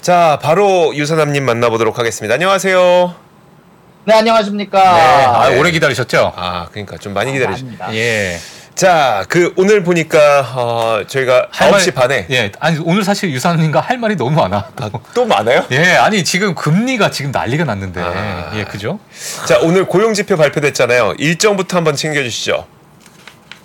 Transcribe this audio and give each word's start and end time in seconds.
자, 0.00 0.38
바로 0.42 0.94
유선남님 0.94 1.44
만나보도록 1.44 1.98
하겠습니다. 1.98 2.34
안녕하세요. 2.34 3.14
네, 4.06 4.14
안녕하십니까. 4.14 4.78
네, 4.82 5.00
아, 5.26 5.48
네. 5.50 5.58
오래 5.58 5.70
기다리셨죠? 5.70 6.32
아, 6.36 6.68
그러니까 6.70 6.96
좀 6.96 7.12
많이 7.12 7.32
기다리셨. 7.32 7.60
아닙니다. 7.60 7.94
예. 7.94 8.38
자, 8.74 9.26
그 9.28 9.52
오늘 9.58 9.82
보니까 9.82 10.40
어, 10.54 11.02
저희가 11.06 11.48
할 11.50 11.70
9시 11.72 11.94
말- 11.94 12.08
반에 12.08 12.26
예. 12.30 12.50
아니 12.60 12.78
오늘 12.82 13.04
사실 13.04 13.30
유산님과 13.30 13.80
할 13.80 13.98
말이 13.98 14.16
너무 14.16 14.30
많아. 14.30 14.70
또 15.12 15.26
많아요? 15.26 15.66
예. 15.72 15.92
아니 15.96 16.24
지금 16.24 16.54
금리가 16.54 17.10
지금 17.10 17.30
난리가 17.30 17.64
났는데. 17.64 18.00
아. 18.00 18.52
예, 18.54 18.64
그죠? 18.64 18.98
자, 19.44 19.58
오늘 19.60 19.84
고용 19.84 20.14
지표 20.14 20.38
발표됐잖아요. 20.38 21.14
일정부터 21.18 21.76
한번 21.76 21.94
챙겨 21.94 22.22
주시죠. 22.22 22.66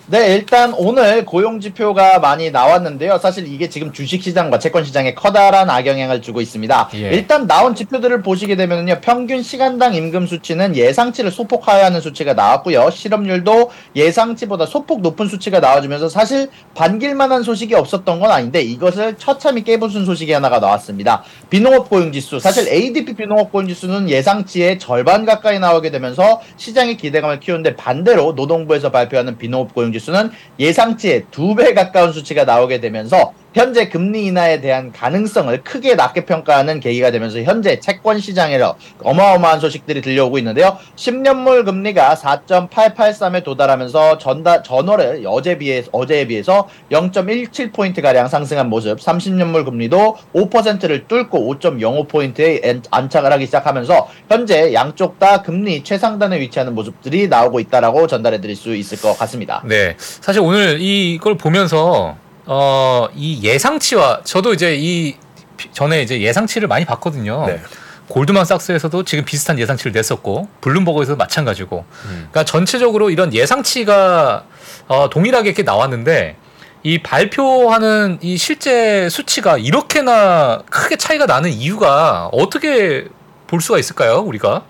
네, 0.08 0.34
일단 0.34 0.72
오늘 0.72 1.24
고용 1.24 1.58
지표가 1.58 2.20
많이 2.20 2.52
나왔는데요. 2.52 3.18
사실 3.18 3.52
이게 3.52 3.68
지금 3.68 3.92
주식 3.92 4.22
시장과 4.22 4.60
채권 4.60 4.84
시장에 4.84 5.14
커다란 5.14 5.68
악영향을 5.68 6.22
주고 6.22 6.40
있습니다. 6.40 6.90
예. 6.94 7.10
일단 7.10 7.48
나온 7.48 7.74
지표들을 7.74 8.22
보시게 8.22 8.54
되면요. 8.54 9.00
평균 9.00 9.42
시간당 9.42 9.96
임금 9.96 10.28
수치는 10.28 10.76
예상치를 10.76 11.32
소폭 11.32 11.66
하회하는 11.66 12.00
수치가 12.00 12.34
나왔고요. 12.34 12.88
실업률도 12.90 13.72
예상치보다 13.96 14.66
소폭 14.66 15.00
높은 15.00 15.26
수치가 15.26 15.58
나와주면서 15.58 16.08
사실 16.08 16.50
반길 16.74 17.16
만한 17.16 17.42
소식이 17.42 17.74
없었던 17.74 18.20
건 18.20 18.30
아닌데 18.30 18.62
이것을 18.62 19.16
처참히 19.18 19.64
깨부순 19.64 20.04
소식이 20.04 20.30
하나가 20.30 20.60
나왔습니다. 20.60 21.24
비농업 21.50 21.90
고용 21.90 22.12
지수. 22.12 22.38
사실 22.38 22.68
ADP 22.68 23.14
비농업 23.14 23.50
고용 23.50 23.66
지수는 23.66 24.08
예상치의 24.08 24.78
절반 24.78 25.24
가까이 25.24 25.58
나오게 25.58 25.90
되면서 25.90 26.40
시장의 26.58 26.96
기대감을 26.96 27.40
키우는데 27.40 27.74
반대로 27.74 28.34
노동부에서 28.34 28.92
발표하는 28.92 29.36
비농업 29.36 29.74
고용 29.74 29.95
지수는 29.98 30.30
예상치의 30.58 31.26
두 31.30 31.54
배 31.56 31.72
가까운 31.74 32.12
수치가 32.12 32.44
나오게 32.44 32.80
되면서 32.80 33.32
현재 33.56 33.88
금리 33.88 34.26
인하에 34.26 34.60
대한 34.60 34.92
가능성을 34.92 35.62
크게 35.64 35.94
낮게 35.94 36.26
평가하는 36.26 36.78
계기가 36.78 37.10
되면서 37.10 37.40
현재 37.40 37.80
채권 37.80 38.20
시장에서 38.20 38.76
어마어마한 39.02 39.60
소식들이 39.60 40.02
들려오고 40.02 40.36
있는데요. 40.36 40.76
10년물 40.96 41.64
금리가 41.64 42.16
4.883에 42.16 43.42
도달하면서 43.42 44.18
전다, 44.18 44.62
전월에 44.62 45.22
어제 45.26 45.56
비해, 45.56 45.82
어제에 45.90 46.26
비해서 46.26 46.68
0.17포인트 46.92 48.02
가량 48.02 48.28
상승한 48.28 48.68
모습, 48.68 48.98
30년물 48.98 49.64
금리도 49.64 50.18
5%를 50.34 51.08
뚫고 51.08 51.54
5.05포인트에 51.54 52.82
안착을 52.90 53.32
하기 53.32 53.46
시작하면서 53.46 54.08
현재 54.28 54.74
양쪽 54.74 55.18
다 55.18 55.40
금리 55.40 55.82
최상단에 55.82 56.40
위치하는 56.40 56.74
모습들이 56.74 57.28
나오고 57.28 57.60
있다라고 57.60 58.06
전달해 58.06 58.38
드릴 58.38 58.54
수 58.54 58.76
있을 58.76 59.00
것 59.00 59.18
같습니다. 59.18 59.62
네. 59.64 59.94
사실 59.96 60.42
오늘 60.42 60.78
이걸 60.78 61.38
보면서 61.38 62.16
어, 62.46 63.08
이 63.14 63.40
예상치와 63.42 64.20
저도 64.24 64.52
이제 64.54 64.76
이 64.76 65.16
피- 65.56 65.70
전에 65.72 66.02
이제 66.02 66.20
예상치를 66.20 66.68
많이 66.68 66.84
봤거든요. 66.84 67.46
네. 67.46 67.60
골드만삭스에서도 68.08 69.02
지금 69.04 69.24
비슷한 69.24 69.58
예상치를 69.58 69.90
냈었고 69.92 70.48
블룸버그에서도 70.60 71.16
마찬가지고. 71.16 71.84
음. 72.04 72.08
그러니까 72.30 72.44
전체적으로 72.44 73.10
이런 73.10 73.34
예상치가 73.34 74.44
어, 74.86 75.10
동일하게 75.10 75.48
이렇게 75.50 75.62
나왔는데 75.64 76.36
이 76.84 77.02
발표하는 77.02 78.18
이 78.20 78.36
실제 78.36 79.08
수치가 79.08 79.58
이렇게나 79.58 80.62
크게 80.70 80.96
차이가 80.96 81.26
나는 81.26 81.50
이유가 81.50 82.28
어떻게 82.32 83.06
볼 83.48 83.60
수가 83.60 83.78
있을까요, 83.80 84.18
우리가? 84.20 84.62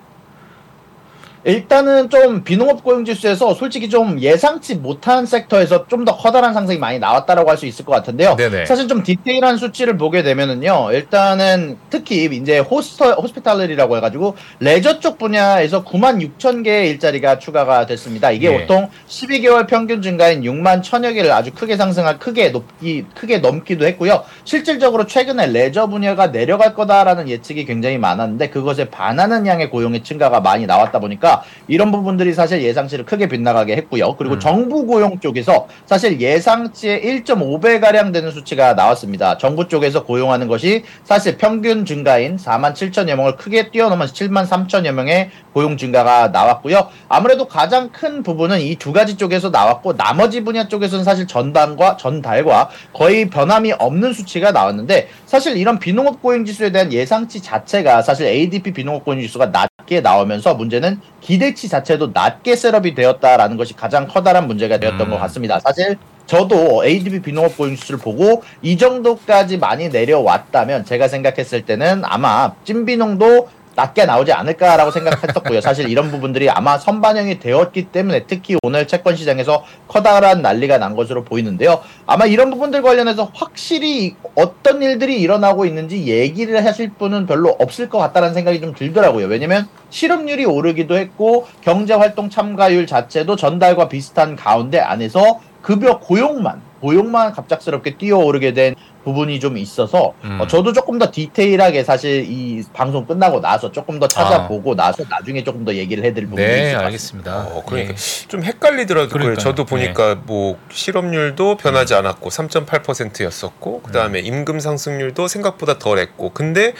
일단은 1.47 2.11
좀 2.11 2.43
비농업 2.43 2.83
고용지수에서 2.83 3.55
솔직히 3.55 3.89
좀 3.89 4.21
예상치 4.21 4.75
못한 4.75 5.27
섹터에서 5.27 5.87
좀 5.89 6.07
더 6.07 6.17
커다란 6.17 6.55
상승이 6.55 6.79
많이 6.79 7.01
나왔다라고 7.01 7.51
할 7.51 7.57
수 7.57 7.67
있을 7.67 7.85
것 7.85 7.93
같은데요. 7.93 8.37
네네. 8.37 8.67
사실 8.67 8.87
좀 8.87 9.03
디테일한 9.03 9.57
수치를 9.57 9.97
보게 9.97 10.23
되면은요. 10.23 10.91
일단은 10.93 11.79
특히 11.91 12.27
이제 12.27 12.59
호스터 12.59 13.15
호스피탈리라고 13.15 13.97
해가지고 13.97 14.37
레저 14.61 15.01
쪽 15.01 15.19
분야에서 15.19 15.83
9만 15.85 16.21
6천 16.39 16.63
개의 16.65 16.91
일자리가 16.91 17.39
추가가 17.39 17.87
됐습니다. 17.87 18.31
이게 18.31 18.51
네. 18.51 18.61
보통 18.61 18.91
12개월 19.09 19.67
평균 19.67 20.03
증가인 20.03 20.43
6만 20.43 20.83
천여 20.83 21.13
개를 21.13 21.33
아주 21.33 21.53
크게 21.53 21.77
상승한 21.77 22.19
크게 22.19 22.51
높기 22.51 23.07
크게 23.15 23.39
넘기도 23.39 23.87
했고요. 23.87 24.23
실질적으로 24.45 25.07
최근에 25.07 25.47
레저 25.47 25.87
분야가 25.87 26.31
내려갈 26.31 26.75
거다라는 26.75 27.29
예측이 27.29 27.65
굉장히 27.65 27.97
많았는데 27.99 28.51
그것에 28.51 28.91
반하는 28.91 29.47
양의 29.47 29.71
고용의 29.71 30.05
증가가 30.05 30.41
많이 30.41 30.67
나왔다 30.67 30.99
보니까 31.01 31.36
이런 31.69 31.91
부분들이 31.91 32.33
사실 32.33 32.63
예상치를 32.63 33.05
크게 33.05 33.29
빗나가게 33.29 33.77
했고요. 33.77 34.17
그리고 34.17 34.37
음. 34.37 34.41
정부 34.41 34.87
고용 34.87 35.21
쪽에서 35.21 35.67
사실 35.85 36.21
예상치의 36.21 37.03
1.5배 37.03 37.81
가량 37.81 38.13
되는 38.13 38.31
수치가 38.31 38.75
나왔습니다. 38.75 39.37
정부 39.37 39.69
쪽에서 39.69 40.05
고용하는 40.05 40.49
것이 40.49 40.85
사실 41.05 41.37
평균 41.37 41.85
증가인 41.85 42.37
4만 42.37 42.73
7천여 42.75 43.17
명을 43.17 43.37
크게 43.37 43.71
뛰어넘은 43.71 44.07
7만 44.07 44.47
3천여 44.49 44.93
명의 44.93 45.31
고용 45.53 45.77
증가가 45.77 46.29
나왔고요. 46.29 46.89
아무래도 47.09 47.47
가장 47.47 47.91
큰 47.91 48.23
부분은 48.23 48.61
이 48.61 48.77
두 48.87 48.93
가지 48.93 49.17
쪽에서 49.17 49.51
나왔고 49.51 49.97
나머지 49.97 50.43
분야 50.43 50.69
쪽에서는 50.69 51.05
사실 51.05 51.27
전반과 51.27 51.97
전달과 51.97 52.69
거의 52.93 53.29
변함이 53.29 53.73
없는 53.73 54.13
수치가 54.13 54.53
나왔는데 54.53 55.09
사실 55.25 55.57
이런 55.57 55.79
비농업 55.81 56.23
고용 56.23 56.45
지수에 56.45 56.71
대한 56.71 56.93
예상치 56.93 57.43
자체가 57.43 58.03
사실 58.03 58.27
ADP 58.27 58.73
비농업 58.73 59.05
고용 59.05 59.21
지수가 59.21 59.47
낮게 59.47 60.03
나오면서 60.03 60.55
문제는 60.55 61.01
기대치 61.27 61.69
자체도 61.69 62.13
낮게 62.15 62.55
setup이 62.55 62.95
되었다라는 62.95 63.57
것이 63.57 63.75
가장 63.75 64.07
커다란 64.07 64.47
문제가 64.47 64.79
되었던 64.79 65.09
음. 65.09 65.11
것 65.11 65.19
같습니다. 65.19 65.59
사실 65.59 65.97
저도 66.27 66.85
ADP 66.85 67.21
비농업 67.23 67.57
지수를 67.57 67.99
보고 67.99 68.45
이 68.63 68.77
정도까지 68.77 69.59
많이 69.59 69.89
내려왔다면 69.89 70.85
제가 70.85 71.09
생각했을 71.09 71.63
때는 71.63 72.03
아마 72.05 72.53
찐 72.65 72.93
비농도 72.93 73.49
낮게 73.77 74.07
나오지 74.07 74.33
않을까라고 74.33 74.91
생각했었고요. 74.91 75.61
사실 75.61 75.89
이런 75.89 76.11
부분들이 76.11 76.49
아마 76.51 76.79
선반영이 76.79 77.39
되었기 77.39 77.93
때문에 77.93 78.25
특히 78.27 78.57
오늘 78.63 78.89
채권 78.89 79.15
시장에서 79.15 79.65
커다란 79.87 80.43
난리가 80.43 80.79
난 80.79 80.97
것으로 80.97 81.25
보이는데요. 81.25 81.83
아마 82.07 82.25
이런 82.25 82.51
부분들 82.51 82.83
관련해서 82.83 83.31
확실히 83.35 84.17
어떤 84.35 84.83
일들이 84.83 85.21
일어나고 85.21 85.67
있는지 85.67 86.07
얘기를 86.07 86.65
하실 86.65 86.91
분은 86.95 87.27
별로 87.27 87.55
없을 87.59 87.89
것 87.89 87.99
같다는 87.99 88.33
생각이 88.33 88.61
좀 88.61 88.75
들더라고요. 88.75 89.27
왜냐면 89.27 89.69
실업률이 89.91 90.47
오르기도 90.47 90.97
했고 90.97 91.47
경제 91.61 91.93
활동 91.93 92.31
참가율 92.31 92.87
자체도 92.87 93.37
전달과 93.37 93.89
비슷한 93.89 94.37
가운데 94.37 94.81
안에서 94.81 95.41
급여 95.61 95.99
고용만 95.99 96.63
고용만 96.81 97.33
갑작스럽게 97.33 97.97
뛰어오르게 97.97 98.53
된 98.53 98.75
부분이 99.07 99.39
좀 99.39 99.57
있어서 99.57 100.15
음. 100.25 100.41
어, 100.41 100.49
저도 100.49 100.73
조금 100.73 100.99
더 100.99 101.13
디테일하게 101.13 101.85
사실 101.85 102.27
이 102.29 102.65
방송 102.73 103.07
끝나고 103.07 103.41
나서 103.41 103.71
조금 103.71 104.01
더 104.01 104.09
찾아보고 104.09 104.75
나서 104.75 105.05
나중에 105.09 105.45
조금 105.45 105.65
더 105.65 105.73
얘기를 105.73 106.05
해드릴 106.05 106.29
부분이 106.29 106.45
네, 106.45 106.53
있을 106.55 106.73
것 106.79 106.83
같습니다. 106.83 106.87
알겠습니다. 106.87 107.57
어, 107.57 107.63
그러니까 107.65 107.93
예. 107.93 108.27
좀 108.27 108.43
헷갈리더라고요. 108.43 109.09
그러니까요. 109.09 109.39
저도 109.39 109.65
보니까 109.65 110.17
뭐 110.25 110.59
실업률도 110.73 111.57
변하지 111.57 111.95
않았고 111.95 112.31
3.8%였었고 112.31 113.83
그다음에 113.83 114.19
임금 114.19 114.59
상승률도 114.59 115.29
생각보다 115.29 115.79
덜했고 115.79 116.31
근데 116.31 116.75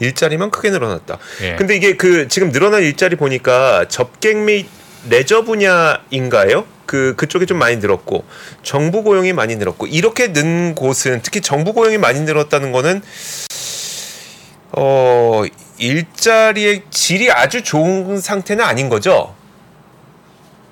일자리만 0.00 0.50
크게 0.50 0.68
늘어났다. 0.68 1.16
예. 1.42 1.54
근데 1.56 1.76
이게 1.76 1.96
그 1.96 2.28
지금 2.28 2.52
늘어난 2.52 2.82
일자리 2.82 3.16
보니까 3.16 3.86
접객 3.88 4.36
및 4.36 4.66
레저 5.08 5.44
분야인가요? 5.44 6.66
그 6.90 7.14
그쪽이 7.14 7.46
좀 7.46 7.56
많이 7.56 7.76
늘었고 7.76 8.24
정부 8.64 9.04
고용이 9.04 9.32
많이 9.32 9.54
늘었고 9.54 9.86
이렇게 9.86 10.32
는 10.32 10.74
곳은 10.74 11.20
특히 11.22 11.40
정부 11.40 11.72
고용이 11.72 11.98
많이 11.98 12.18
늘었다는 12.18 12.72
거는 12.72 13.00
어 14.72 15.44
일자리의 15.78 16.82
질이 16.90 17.30
아주 17.30 17.62
좋은 17.62 18.20
상태는 18.20 18.64
아닌 18.64 18.88
거죠. 18.88 19.36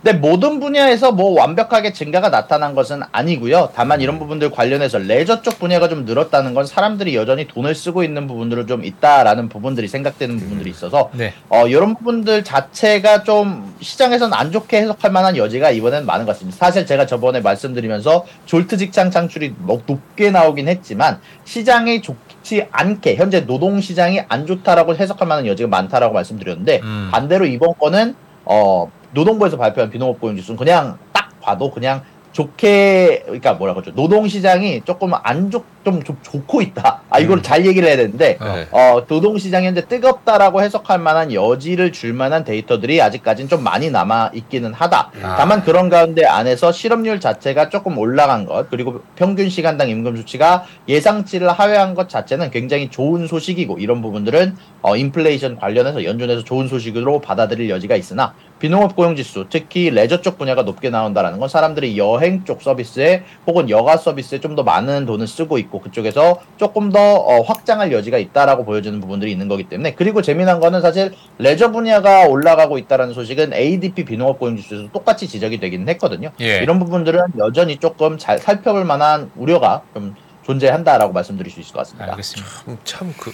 근데 0.08 0.26
모든 0.26 0.58
분야에서 0.58 1.12
뭐 1.12 1.38
완벽하게 1.38 1.92
증가가 1.92 2.30
나타난 2.30 2.74
것은 2.74 3.02
아니고요. 3.12 3.72
다만 3.74 4.00
이런 4.00 4.18
부분들 4.18 4.50
관련해서 4.50 4.96
레저 4.96 5.42
쪽 5.42 5.58
분야가 5.58 5.90
좀 5.90 6.06
늘었다는 6.06 6.54
건 6.54 6.64
사람들이 6.64 7.14
여전히 7.14 7.46
돈을 7.46 7.74
쓰고 7.74 8.02
있는 8.02 8.26
부분들은 8.26 8.66
좀 8.66 8.86
있다라는 8.86 9.50
부분들이 9.50 9.86
생각되는 9.86 10.38
부분들이 10.38 10.70
있어서 10.70 11.10
네. 11.12 11.34
어, 11.50 11.68
이런 11.68 11.94
부분들 11.94 12.42
자체가 12.42 13.22
좀 13.24 13.74
시장에서는 13.82 14.32
안 14.32 14.50
좋게 14.50 14.78
해석할 14.78 15.12
만한 15.12 15.36
여지가 15.36 15.72
이번엔 15.72 16.06
많은 16.06 16.24
것 16.24 16.32
같습니다. 16.32 16.56
사실 16.56 16.86
제가 16.86 17.04
저번에 17.04 17.40
말씀드리면서 17.40 18.24
졸트 18.46 18.78
직장 18.78 19.10
창출이 19.10 19.56
뭐 19.58 19.82
높게 19.84 20.30
나오긴 20.30 20.68
했지만 20.68 21.20
시장이 21.44 22.00
좋지 22.00 22.68
않게 22.72 23.16
현재 23.16 23.44
노동 23.44 23.82
시장이 23.82 24.22
안 24.28 24.46
좋다라고 24.46 24.96
해석할 24.96 25.28
만한 25.28 25.46
여지가 25.46 25.68
많다라고 25.68 26.14
말씀드렸는데 26.14 26.80
음. 26.82 27.10
반대로 27.12 27.44
이번 27.44 27.74
거는 27.78 28.14
어, 28.46 28.90
노동부에서 29.12 29.56
발표한 29.56 29.90
비농업 29.90 30.20
고용 30.20 30.36
지수는 30.36 30.56
그냥 30.56 30.98
딱 31.12 31.40
봐도 31.40 31.70
그냥 31.70 32.02
좋게 32.32 33.22
그러니까 33.24 33.54
뭐라 33.54 33.72
그러죠 33.72 33.92
노동 33.94 34.28
시장이 34.28 34.82
조금 34.84 35.12
안 35.22 35.50
좋, 35.50 35.64
좀, 35.82 36.02
좀 36.02 36.18
좋고 36.22 36.60
있다. 36.60 37.00
아, 37.08 37.18
이걸 37.18 37.42
잘 37.42 37.64
얘기를 37.64 37.88
해야 37.88 37.96
되는데, 37.96 38.38
네. 38.38 38.68
어, 38.70 39.06
노동 39.06 39.38
시장이 39.38 39.66
현재 39.66 39.86
뜨겁다라고 39.86 40.62
해석할 40.62 40.98
만한 40.98 41.32
여지를 41.32 41.90
줄 41.90 42.12
만한 42.12 42.44
데이터들이 42.44 43.00
아직까지는 43.00 43.48
좀 43.48 43.64
많이 43.64 43.90
남아 43.90 44.32
있기는 44.34 44.74
하다. 44.74 45.10
아. 45.22 45.36
다만 45.36 45.64
그런 45.64 45.88
가운데 45.88 46.26
안에서 46.26 46.70
실업률 46.70 47.18
자체가 47.18 47.70
조금 47.70 47.96
올라간 47.96 48.44
것, 48.44 48.68
그리고 48.68 49.00
평균 49.16 49.48
시간당 49.48 49.88
임금 49.88 50.16
수치가 50.16 50.64
예상치를 50.86 51.48
하회한 51.48 51.94
것 51.94 52.08
자체는 52.10 52.50
굉장히 52.50 52.90
좋은 52.90 53.26
소식이고, 53.26 53.78
이런 53.78 54.02
부분들은 54.02 54.56
어, 54.82 54.96
인플레이션 54.96 55.56
관련해서 55.56 56.04
연준에서 56.04 56.44
좋은 56.44 56.68
소식으로 56.68 57.20
받아들일 57.20 57.70
여지가 57.70 57.96
있으나, 57.96 58.34
비농업 58.58 58.96
고용 58.96 59.14
지수, 59.16 59.46
특히 59.48 59.90
레저 59.90 60.20
쪽 60.20 60.36
분야가 60.36 60.62
높게 60.62 60.90
나온다라는 60.90 61.38
건 61.38 61.48
사람들이 61.48 61.96
여행 61.96 62.44
쪽 62.44 62.60
서비스에 62.62 63.22
혹은 63.46 63.70
여가 63.70 63.96
서비스에 63.96 64.40
좀 64.40 64.48
더 64.58 64.64
많은 64.64 65.06
돈을 65.06 65.28
쓰고 65.28 65.56
있고 65.58 65.80
그쪽에서 65.80 66.40
조금 66.56 66.90
더 66.90 66.98
어, 66.98 67.42
확장할 67.42 67.92
여지가 67.92 68.18
있다라고 68.18 68.64
보여주는 68.64 68.98
부분들이 69.00 69.30
있는 69.30 69.46
거기 69.46 69.64
때문에 69.64 69.94
그리고 69.94 70.20
재미난 70.22 70.58
거는 70.58 70.80
사실 70.80 71.12
레저 71.38 71.70
분야가 71.70 72.26
올라가고 72.26 72.78
있다라는 72.78 73.14
소식은 73.14 73.52
ADP 73.52 74.04
비농업 74.04 74.40
고용 74.40 74.56
지수에서 74.56 74.88
똑같이 74.92 75.28
지적이 75.28 75.60
되기는 75.60 75.88
했거든요. 75.90 76.32
예. 76.40 76.58
이런 76.58 76.78
부분들은 76.80 77.20
여전히 77.38 77.76
조금 77.76 78.18
잘 78.18 78.38
살펴볼 78.38 78.84
만한 78.84 79.30
우려가 79.36 79.82
좀 79.94 80.16
존재한다라고 80.42 81.12
말씀드릴 81.12 81.52
수 81.52 81.60
있을 81.60 81.72
것 81.74 81.80
같습니다. 81.80 82.10
알겠습니다. 82.10 82.50
참그 82.82 83.32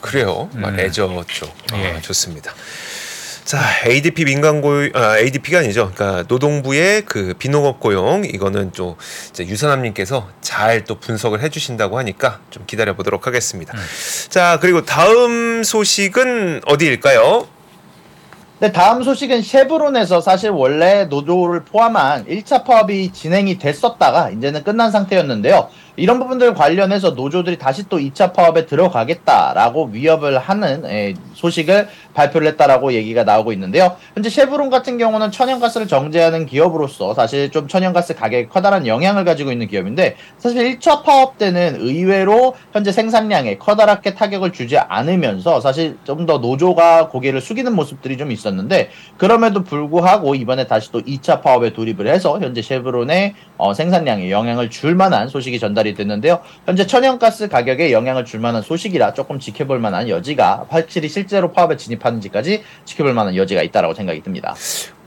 그래요. 0.00 0.48
막 0.54 0.70
음. 0.70 0.76
레저 0.76 1.06
쪽 1.28 1.50
아, 1.72 1.78
예. 1.78 2.00
좋습니다. 2.00 2.50
자, 3.46 3.60
ADP 3.86 4.24
민간 4.24 4.60
고용 4.60 4.90
아, 4.94 5.16
ADP가 5.18 5.60
아니죠. 5.60 5.92
그러니까 5.94 6.24
노동부의 6.26 7.02
그 7.02 7.32
비농업 7.38 7.78
고용 7.78 8.24
이거는 8.24 8.72
또 8.72 8.96
이제 9.30 9.46
유선남님께서 9.46 10.28
잘 10.40 10.84
또 10.86 10.98
분석을 11.00 11.40
해주신다고 11.42 11.96
하니까 11.98 12.40
좀 12.50 12.64
기다려 12.66 12.94
보도록 12.94 13.26
하겠습니다. 13.26 13.72
음. 13.76 13.80
자, 14.28 14.58
그리고 14.60 14.84
다음 14.84 15.62
소식은 15.64 16.62
어디일까요? 16.66 17.48
네, 18.58 18.72
다음 18.72 19.02
소식은 19.02 19.42
쉐브론에서 19.42 20.22
사실 20.22 20.48
원래 20.48 21.04
노조를 21.04 21.64
포함한 21.66 22.24
1차 22.24 22.64
파업이 22.64 23.12
진행이 23.12 23.58
됐었다가 23.58 24.30
이제는 24.30 24.64
끝난 24.64 24.90
상태였는데요. 24.90 25.68
이런 25.96 26.18
부분들 26.18 26.52
관련해서 26.54 27.10
노조들이 27.10 27.58
다시 27.58 27.88
또 27.88 27.98
2차 27.98 28.32
파업에 28.34 28.66
들어가겠다라고 28.66 29.86
위협을 29.92 30.38
하는 30.38 30.84
에, 30.86 31.14
소식을 31.34 31.88
발표를 32.12 32.48
했다라고 32.48 32.92
얘기가 32.92 33.24
나오고 33.24 33.52
있는데요. 33.52 33.96
현재 34.14 34.28
쉐브론 34.28 34.68
같은 34.70 34.96
경우는 34.98 35.30
천연가스를 35.30 35.86
정제하는 35.86 36.44
기업으로서 36.46 37.14
사실 37.14 37.50
좀 37.50 37.66
천연가스 37.68 38.14
가격에 38.14 38.46
커다란 38.48 38.86
영향을 38.86 39.24
가지고 39.24 39.52
있는 39.52 39.68
기업인데 39.68 40.16
사실 40.38 40.78
1차 40.78 41.02
파업 41.02 41.38
때는 41.38 41.76
의외로 41.80 42.54
현재 42.72 42.92
생산량에 42.92 43.56
커다랗게 43.58 44.14
타격을 44.14 44.52
주지 44.52 44.78
않으면서 44.78 45.60
사실 45.60 45.98
좀 46.04 46.26
더 46.26 46.38
노조가 46.38 47.08
고개를 47.10 47.40
숙이는 47.40 47.72
모습들이 47.74 48.16
좀 48.16 48.32
있었 48.32 48.45
는데 48.52 48.90
그럼에도 49.16 49.64
불구하고 49.64 50.34
이번에 50.34 50.66
다시 50.66 50.92
또 50.92 51.00
2차 51.00 51.42
파업에 51.42 51.72
돌입을 51.72 52.06
해서 52.06 52.38
현재 52.40 52.62
쉐브론의 52.62 53.34
어, 53.56 53.74
생산량에 53.74 54.30
영향을 54.30 54.70
줄 54.70 54.94
만한 54.94 55.28
소식이 55.28 55.58
전달이 55.58 55.94
됐는데요. 55.94 56.40
현재 56.66 56.86
천연가스 56.86 57.48
가격에 57.48 57.92
영향을 57.92 58.24
줄 58.24 58.40
만한 58.40 58.62
소식이라 58.62 59.14
조금 59.14 59.38
지켜볼 59.38 59.78
만한 59.78 60.08
여지가 60.08 60.66
확실히 60.68 61.08
실제로 61.08 61.52
파업에 61.52 61.76
진입하는지까지 61.76 62.62
지켜볼 62.84 63.14
만한 63.14 63.36
여지가 63.36 63.62
있다라고 63.62 63.94
생각이 63.94 64.22
듭니다. 64.22 64.54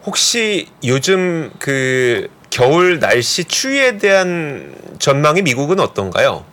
혹시 0.05 0.67
요즘 0.83 1.51
그 1.59 2.29
겨울 2.49 2.99
날씨 2.99 3.43
추위에 3.43 3.97
대한 3.97 4.73
전망이 4.97 5.41
미국은 5.41 5.79
어떤가요? 5.79 6.45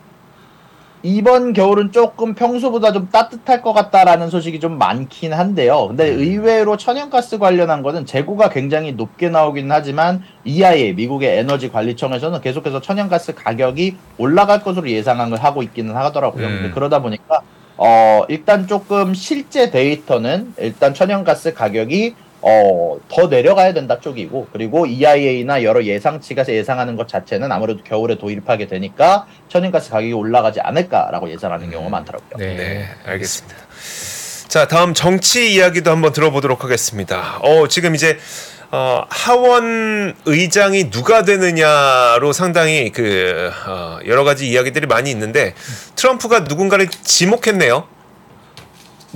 이번 1.07 1.53
겨울은 1.53 1.93
조금 1.93 2.35
평소보다 2.35 2.93
좀 2.93 3.09
따뜻할 3.13 3.63
것 3.63 3.73
같다라는 3.73 4.29
소식이 4.29 4.59
좀 4.59 4.77
많긴 4.77 5.33
한데요. 5.33 5.87
근데 5.87 6.09
의외로 6.09 6.77
천연가스 6.77 7.39
관련한 7.39 7.85
거는 7.85 8.07
재고가 8.07 8.49
굉장히 8.49 8.91
높게 8.91 9.29
나오긴 9.29 9.71
하지만 9.71 10.25
EIA 10.45 10.95
미국의 10.95 11.39
에너지 11.39 11.71
관리청에서는 11.71 12.41
계속해서 12.41 12.81
천연가스 12.81 13.37
가격이 13.37 13.97
올라갈 14.19 14.65
것으로 14.65 14.91
예상을 14.91 15.37
하고 15.37 15.63
있기는 15.63 15.95
하더라고요. 15.95 16.45
음. 16.45 16.73
그러다 16.75 17.01
보니까 17.01 17.41
어 17.77 18.25
일단 18.29 18.67
조금 18.67 19.15
실제 19.15 19.71
데이터는 19.71 20.55
일단 20.59 20.93
천연가스 20.93 21.55
가격이 21.55 22.17
어, 22.43 22.99
더 23.09 23.27
내려가야 23.27 23.73
된다 23.73 23.99
쪽이고, 24.01 24.49
그리고 24.53 24.87
EIA나 24.87 25.63
여러 25.63 25.83
예상치가 25.83 26.45
예상하는 26.47 26.97
것 26.97 27.09
자체는 27.09 27.51
아무래도 27.51 27.83
겨울에 27.83 28.19
도입하게 28.19 28.67
되니까 28.67 29.27
천연가스 29.49 29.91
가격이 29.91 30.13
올라가지 30.13 30.61
않을까라고 30.61 31.31
예상하는 31.31 31.71
경우가 31.71 31.91
많더라고요. 31.91 32.37
네, 32.39 32.55
네, 32.55 32.89
알겠습니다. 33.05 33.57
자, 34.49 34.69
다음 34.69 34.95
정치 34.95 35.55
이야기도 35.55 35.91
한번 35.91 36.13
들어보도록 36.13 36.63
하겠습니다. 36.65 37.39
어, 37.43 37.67
지금 37.69 37.95
이제 37.95 38.19
어, 38.71 39.05
하원 39.09 40.15
의장이 40.25 40.91
누가 40.91 41.23
되느냐로 41.23 42.33
상당히 42.33 42.91
그 42.91 43.51
어, 43.67 43.99
여러 44.07 44.25
가지 44.25 44.49
이야기들이 44.49 44.87
많이 44.87 45.11
있는데 45.11 45.55
트럼프가 45.95 46.41
누군가를 46.41 46.89
지목했네요. 46.89 47.87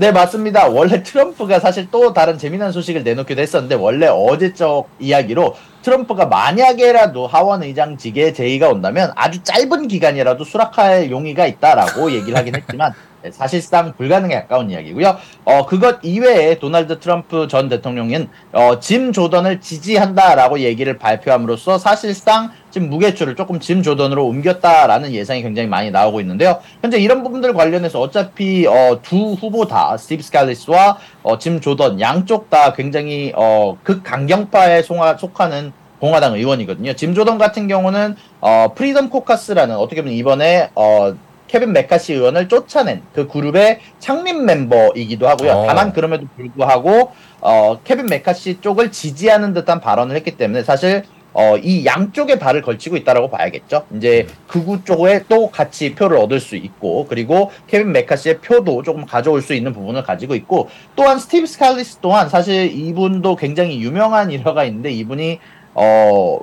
네, 0.00 0.12
맞습니다. 0.12 0.66
원래 0.66 1.02
트럼프가 1.02 1.60
사실 1.60 1.90
또 1.90 2.14
다른 2.14 2.38
재미난 2.38 2.72
소식을 2.72 3.04
내놓기도 3.04 3.42
했었는데, 3.42 3.74
원래 3.74 4.06
어제적 4.06 4.88
이야기로 4.98 5.54
트럼프가 5.82 6.24
만약에라도 6.24 7.26
하원 7.26 7.62
의장직에 7.62 8.32
제의가 8.32 8.70
온다면 8.70 9.12
아주 9.14 9.42
짧은 9.42 9.88
기간이라도 9.88 10.42
수락할 10.44 11.10
용의가 11.10 11.46
있다라고 11.46 12.12
얘기를 12.12 12.34
하긴 12.34 12.56
했지만, 12.56 12.92
네, 12.92 12.98
사실상 13.30 13.92
불가능에 13.96 14.34
가까운 14.34 14.70
이야기고요. 14.70 15.16
어, 15.44 15.66
그것 15.66 15.98
이외에 16.02 16.58
도널드 16.58 17.00
트럼프 17.00 17.46
전 17.48 17.68
대통령은 17.68 18.28
어, 18.52 18.80
짐 18.80 19.12
조던을 19.12 19.60
지지한다라고 19.60 20.60
얘기를 20.60 20.96
발표함으로써 20.98 21.78
사실상 21.78 22.50
지금 22.70 22.88
무게추를 22.88 23.36
조금 23.36 23.60
짐 23.60 23.82
조던으로 23.82 24.26
옮겼다라는 24.26 25.12
예상이 25.12 25.42
굉장히 25.42 25.68
많이 25.68 25.90
나오고 25.90 26.20
있는데요. 26.20 26.60
현재 26.80 26.98
이런 26.98 27.22
부분들 27.22 27.52
관련해서 27.52 28.00
어차피 28.00 28.66
어, 28.66 29.00
두 29.02 29.32
후보 29.34 29.66
다 29.66 29.96
스티브 29.96 30.22
스칼리스와 30.22 30.98
어, 31.22 31.38
짐 31.38 31.60
조던 31.60 32.00
양쪽 32.00 32.48
다 32.48 32.72
굉장히 32.72 33.32
어, 33.36 33.76
극강경파에 33.82 34.82
속하- 34.82 35.18
속하는 35.18 35.72
공화당 35.98 36.34
의원이거든요. 36.34 36.94
짐 36.94 37.14
조던 37.14 37.36
같은 37.36 37.68
경우는 37.68 38.16
어, 38.40 38.68
프리덤 38.74 39.10
코커스라는 39.10 39.76
어떻게 39.76 40.00
보면 40.00 40.16
이번에 40.16 40.70
어, 40.74 41.14
케빈 41.50 41.72
메카시 41.72 42.14
의원을 42.14 42.48
쫓아낸 42.48 43.02
그 43.12 43.26
그룹의 43.26 43.80
창립 43.98 44.40
멤버이기도 44.44 45.28
하고요. 45.28 45.50
어. 45.50 45.66
다만 45.66 45.92
그럼에도 45.92 46.26
불구하고 46.36 47.10
어, 47.40 47.80
케빈 47.82 48.06
메카시 48.06 48.60
쪽을 48.60 48.92
지지하는 48.92 49.52
듯한 49.52 49.80
발언을 49.80 50.14
했기 50.14 50.36
때문에 50.36 50.62
사실 50.62 51.02
어, 51.32 51.56
이 51.56 51.84
양쪽에 51.84 52.38
발을 52.38 52.62
걸치고 52.62 52.96
있다라고 52.98 53.30
봐야겠죠. 53.30 53.84
이제 53.96 54.28
극우 54.46 54.84
쪽에 54.84 55.24
또 55.28 55.50
같이 55.50 55.96
표를 55.96 56.18
얻을 56.18 56.38
수 56.38 56.54
있고 56.54 57.06
그리고 57.08 57.50
케빈 57.66 57.90
메카시의 57.90 58.38
표도 58.38 58.84
조금 58.84 59.04
가져올 59.04 59.42
수 59.42 59.52
있는 59.52 59.72
부분을 59.72 60.04
가지고 60.04 60.36
있고 60.36 60.68
또한 60.94 61.18
스티브 61.18 61.48
스칼리스 61.48 61.98
또한 62.00 62.28
사실 62.28 62.70
이분도 62.72 63.34
굉장히 63.34 63.80
유명한 63.82 64.30
일화가 64.30 64.62
있는데 64.64 64.92
이분이 64.92 65.40
어 65.74 66.38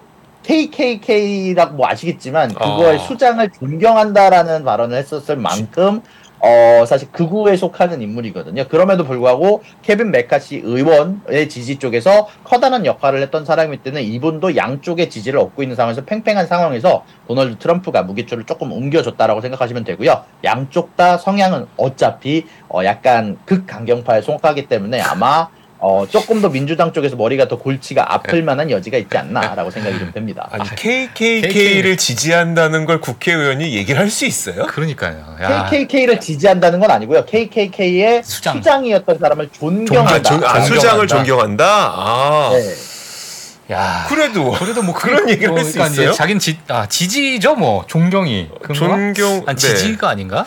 KKK라고 0.48 1.75
뭐 1.75 1.88
아시겠지만 1.88 2.54
그거의 2.54 2.96
아. 2.96 3.00
수장을 3.00 3.50
존경한다라는 3.51 4.63
발언을 4.63 4.98
했었을 4.98 5.36
만큼 5.36 6.01
어 6.39 6.86
사실 6.86 7.12
극우에 7.12 7.58
속하는 7.58 8.01
인물이거든요. 8.01 8.68
그럼에도 8.70 9.04
불구하고 9.04 9.63
케빈 9.82 10.12
메카시 10.12 10.62
의원의 10.63 11.50
지지 11.50 11.77
쪽에서 11.80 12.30
커다란 12.46 12.86
역할을 12.86 13.22
했던 13.24 13.44
사람이기 13.44 13.84
때문에 13.84 14.04
이분도 14.04 14.56
양쪽의 14.56 15.10
지지를 15.10 15.39
얻고 15.39 15.63
있는 15.63 15.75
상황에서 15.75 16.06
팽팽한 16.06 16.48
상황에서 16.48 17.04
도널드 17.27 17.58
트럼프가 17.58 18.04
무게추를 18.04 18.46
조금 18.46 18.72
옮겨줬다라고 18.72 19.42
생각하시면 19.42 19.84
되고요. 19.84 20.24
양쪽 20.46 20.96
다 20.96 21.18
성향은 21.18 21.66
어차피 21.75 22.46
어 22.70 22.86
약간 22.86 23.38
극강경파에 23.46 24.22
속하기 24.22 24.68
때문에 24.68 25.01
아마 25.01 25.50
어 25.79 26.05
조금 26.10 26.41
더 26.41 26.50
민주당 26.50 26.91
쪽에서 26.91 27.15
머리가 27.15 27.48
더 27.48 27.57
골치가 27.60 28.13
아플 28.13 28.41
만한 28.41 28.72
여지가 28.72 28.98
있지 28.98 29.15
않나라고 29.17 29.69
생각이 29.69 30.00
좀 30.00 30.12
됩니다. 30.12 30.50
아니 30.51 30.67
KKK를 30.75 31.98
지지한다는 31.98 32.86
걸 32.86 33.00
국회의원이 33.00 33.75
얘기를 33.75 34.00
할 34.01 34.10
수 34.10 34.25
있어요? 34.25 34.65
그러니까요. 34.67 35.36
야. 35.41 35.67
KKK를 35.69 36.19
지지한다는 36.19 36.79
건 36.79 36.89
아니고요. 36.89 37.25
KKK의 37.25 38.24
수장. 38.24 38.57
수장. 38.57 38.86
이었던 38.86 39.19
사람을 39.19 39.46
아, 39.46 39.50
존경한다. 39.60 40.22
조- 40.39 40.48
아, 40.48 40.62
수장을 40.62 41.05
존경한다. 41.07 41.65
아, 41.65 42.50
네. 42.53 43.75
야. 43.75 44.05
그래도 44.07 44.51
그래도 44.53 44.81
뭐 44.81 44.96
그런 44.96 45.29
얘기를 45.29 45.50
뭐 45.50 45.57
할수 45.60 45.74
그러니까 45.74 45.93
있어요? 45.93 46.13
자긴 46.13 46.39
지, 46.39 46.57
아, 46.69 46.88
지지죠 46.88 47.55
뭐 47.55 47.86
존경이. 47.86 48.50
그런가? 48.63 49.13
존경. 49.13 49.43
아니, 49.46 49.57
네. 49.60 49.75
지지가 49.75 50.10
아닌가? 50.10 50.46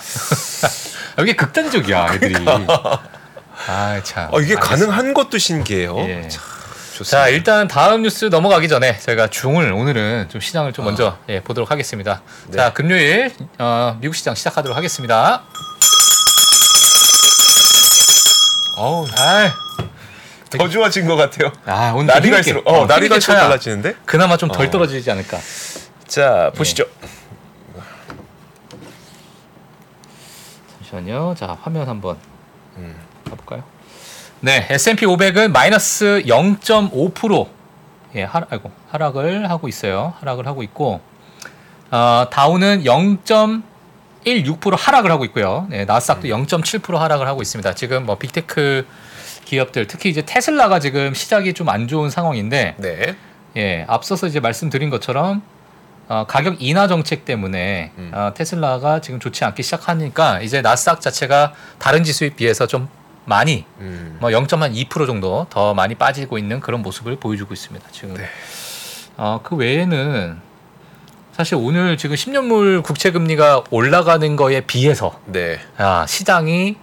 여기 1.19 1.35
극단적이야 1.37 2.15
애들이. 2.15 2.35
아 3.67 4.01
참. 4.03 4.29
어, 4.33 4.41
이게 4.41 4.55
알겠습니다. 4.55 4.61
가능한 4.61 5.15
것도 5.15 5.39
신기해요. 5.39 5.99
예. 6.01 6.29
참, 6.29 6.43
좋습니다. 6.97 7.05
자 7.25 7.29
일단 7.29 7.69
다음 7.69 8.03
뉴스 8.03 8.27
넘어가기 8.27 8.69
전에 8.69 8.99
저희가 8.99 9.29
중을 9.29 9.73
오늘은 9.73 10.29
좀 10.31 10.41
시장을 10.41 10.73
좀 10.73 10.85
먼저 10.85 11.19
예, 11.29 11.41
보도록 11.41 11.71
하겠습니다. 11.71 12.23
아. 12.25 12.47
네. 12.49 12.57
자 12.57 12.73
금요일 12.73 13.33
어, 13.59 13.97
미국 14.01 14.15
시장 14.15 14.35
시작하도록 14.35 14.77
하겠습니다. 14.77 15.43
어우, 18.77 19.07
아, 19.19 19.53
더 20.49 20.69
좋아진 20.69 21.07
것 21.07 21.17
같아요. 21.17 21.53
아 21.67 21.93
오늘 21.95 22.07
날이 22.07 22.31
갈수록 22.31 22.67
어, 22.67 22.87
날이 22.87 23.07
힘있게 23.07 23.09
갈수록 23.11 23.35
달라지는데. 23.37 23.95
그나마 24.07 24.37
좀덜 24.39 24.67
어. 24.67 24.71
떨어지지 24.71 25.11
않을까. 25.11 25.39
자 26.09 26.51
보시죠. 26.57 26.85
잠시만요. 30.79 31.35
자 31.39 31.57
화면 31.63 31.89
한번 31.89 32.17
음. 32.77 32.97
가볼까요? 33.31 33.63
네, 34.41 34.67
S&P 34.71 35.07
500은 35.07 35.51
마이너스 35.53 36.23
0.5% 36.27 37.49
예, 38.17 38.25
하, 38.25 38.43
아이고, 38.51 38.71
하락을 38.91 39.49
하고 39.51 39.69
있어요. 39.69 40.15
하락을 40.21 40.47
하고 40.47 40.63
있고 40.63 41.01
어, 41.91 42.27
다우는 42.31 42.83
0.16% 42.85 44.77
하락을 44.77 45.11
하고 45.11 45.25
있고요. 45.27 45.67
네, 45.71 45.85
나스닥도 45.85 46.29
0.7% 46.29 46.97
하락을 46.97 47.27
하고 47.27 47.43
있습니다. 47.43 47.75
지금 47.75 48.07
뭐 48.07 48.17
빅테크 48.19 48.87
기업들 49.45 49.87
특히 49.87 50.11
이제 50.11 50.23
테슬라가 50.23 50.79
지금 50.81 51.15
시작이 51.15 51.53
좀 51.55 51.69
안 51.69 51.89
좋은 51.89 52.11
상황인데 52.11 52.75
네. 52.79 53.17
예, 53.57 53.85
앞서서 53.89 54.27
이제 54.27 54.41
말씀드린 54.41 54.91
것처럼 54.91 55.43
어, 56.09 56.25
가격 56.27 56.57
인하 56.61 56.89
정책 56.89 57.25
때문에 57.25 57.93
음. 57.99 58.11
어, 58.13 58.33
테슬라가 58.35 59.01
지금 59.01 59.21
좋지 59.21 59.45
않기 59.45 59.63
시작하니까 59.63 60.41
이제 60.41 60.61
나스닥 60.63 61.01
자체가 61.01 61.53
다른 61.79 62.03
지수에 62.03 62.31
비해서 62.31 62.67
좀 62.67 62.89
많이 63.31 63.65
음. 63.79 64.19
뭐 64.21 64.31
0.2% 64.31 65.07
정도 65.07 65.47
더 65.49 65.73
많이 65.73 65.95
빠지고 65.95 66.37
있는 66.37 66.61
그런 66.61 66.83
모습을 66.83 67.17
보여주고 67.17 67.55
있습니다. 67.55 67.87
지금 67.93 68.15
네. 68.15 68.25
어, 69.17 69.41
그 69.43 69.55
외에는 69.55 70.39
사실 71.33 71.55
오늘 71.55 71.97
지금 71.97 72.17
10년물 72.17 72.83
국채 72.83 73.13
금리가 73.13 73.65
올라가는 73.71 74.37
거에 74.37 74.63
비해서 74.63 75.19
네. 75.27 75.61
아, 75.79 76.05
시장이 76.07 76.77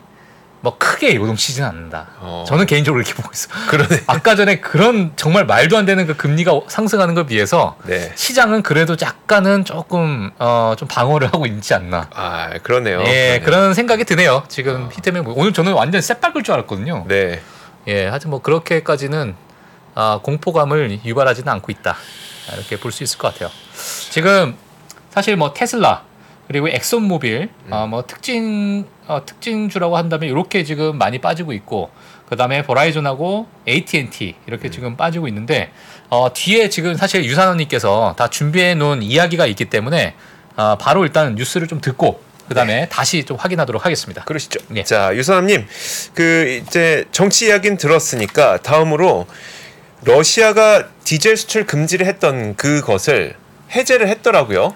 뭐 0.67 0.77
크게 0.77 1.15
요동치지는 1.15 1.65
않는다. 1.69 2.07
어. 2.19 2.43
저는 2.45 2.65
개인적으로 2.65 3.01
이렇게 3.01 3.13
보고 3.15 3.29
있어요. 3.33 3.53
그러네. 3.69 4.03
아까 4.07 4.35
전에 4.35 4.59
그런 4.59 5.13
정말 5.15 5.45
말도 5.45 5.77
안 5.77 5.85
되는 5.85 6.05
그 6.05 6.17
금리가 6.17 6.59
상승하는 6.67 7.15
것에 7.15 7.25
비해서 7.27 7.77
네. 7.85 8.11
시장은 8.15 8.63
그래도 8.63 8.97
약간은 9.01 9.63
조금 9.63 10.29
어, 10.39 10.73
좀 10.77 10.89
방어를 10.89 11.27
하고 11.27 11.45
있지 11.45 11.73
않나. 11.73 12.09
아 12.13 12.49
그러네요. 12.63 12.99
예, 12.99 13.39
그러네요. 13.39 13.41
그런 13.45 13.73
생각이 13.73 14.03
드네요. 14.03 14.43
지금 14.49 14.89
히트맨 14.91 15.23
뭐- 15.23 15.35
오늘 15.37 15.53
저는 15.53 15.71
완전 15.71 16.01
새빨글 16.01 16.43
줄 16.43 16.53
알았거든요. 16.55 17.05
네. 17.07 17.41
예, 17.87 18.07
하여튼 18.07 18.29
뭐 18.31 18.41
그렇게까지는 18.41 19.35
아, 19.95 20.19
공포감을 20.21 20.99
유발하지는 21.05 21.47
않고 21.49 21.71
있다. 21.71 21.95
이렇게 22.57 22.77
볼 22.77 22.91
수 22.91 23.03
있을 23.03 23.17
것 23.17 23.33
같아요. 23.33 23.49
지금 24.09 24.57
사실 25.11 25.37
뭐 25.37 25.53
테슬라 25.53 26.03
그리고 26.47 26.69
엑손모빌 26.69 27.49
어, 27.69 27.87
뭐 27.87 28.05
특징 28.05 28.85
어, 29.07 29.25
특징주라고 29.25 29.97
한다면 29.97 30.29
이렇게 30.29 30.63
지금 30.63 30.97
많이 30.97 31.19
빠지고 31.19 31.53
있고 31.53 31.89
그다음에 32.29 32.63
버라이즌하고 32.63 33.47
AT&T 33.67 34.35
이렇게 34.47 34.69
지금 34.69 34.95
빠지고 34.97 35.27
있는데 35.27 35.71
어, 36.09 36.31
뒤에 36.33 36.69
지금 36.69 36.95
사실 36.95 37.25
유산원님께서 37.25 38.15
다 38.17 38.29
준비해 38.29 38.75
놓은 38.75 39.01
이야기가 39.01 39.45
있기 39.45 39.65
때문에 39.65 40.15
어, 40.55 40.77
바로 40.77 41.03
일단 41.03 41.35
뉴스를 41.35 41.67
좀 41.67 41.81
듣고 41.81 42.21
그다음에 42.47 42.87
다시 42.89 43.25
좀 43.25 43.35
확인하도록 43.37 43.85
하겠습니다. 43.85 44.23
그러시죠. 44.23 44.59
예. 44.75 44.83
자 44.83 45.13
유사남님, 45.13 45.65
그 46.13 46.63
이제 46.65 47.05
정치 47.11 47.47
이야기는 47.47 47.77
들었으니까 47.77 48.57
다음으로 48.61 49.27
러시아가 50.03 50.87
디젤 51.03 51.35
수출 51.35 51.65
금지를 51.65 52.05
했던 52.05 52.55
그것을 52.55 53.35
해제를 53.71 54.07
했더라고요. 54.07 54.75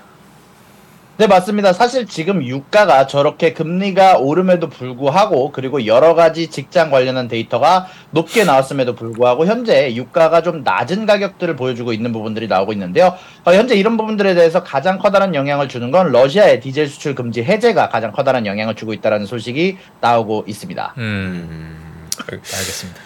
네, 1.21 1.27
맞습니다. 1.27 1.71
사실 1.71 2.07
지금 2.07 2.43
유가가 2.43 3.05
저렇게 3.05 3.53
금리가 3.53 4.17
오름에도 4.17 4.69
불구하고 4.69 5.51
그리고 5.51 5.85
여러 5.85 6.15
가지 6.15 6.47
직장 6.47 6.89
관련한 6.89 7.27
데이터가 7.27 7.85
높게 8.09 8.43
나왔음에도 8.43 8.95
불구하고 8.95 9.45
현재 9.45 9.93
유가가 9.93 10.41
좀 10.41 10.63
낮은 10.63 11.05
가격들을 11.05 11.55
보여주고 11.57 11.93
있는 11.93 12.11
부분들이 12.11 12.47
나오고 12.47 12.73
있는데요. 12.73 13.15
어, 13.45 13.53
현재 13.53 13.75
이런 13.75 13.97
부분들에 13.97 14.33
대해서 14.33 14.63
가장 14.63 14.97
커다란 14.97 15.35
영향을 15.35 15.69
주는 15.69 15.91
건 15.91 16.11
러시아의 16.11 16.59
디젤 16.59 16.87
수출 16.87 17.13
금지 17.13 17.43
해제가 17.43 17.89
가장 17.89 18.11
커다란 18.11 18.47
영향을 18.47 18.73
주고 18.73 18.91
있다는 18.91 19.27
소식이 19.27 19.77
나오고 19.99 20.45
있습니다. 20.47 20.95
음, 20.97 21.03
음, 21.51 22.09
알겠습니다. 22.31 22.99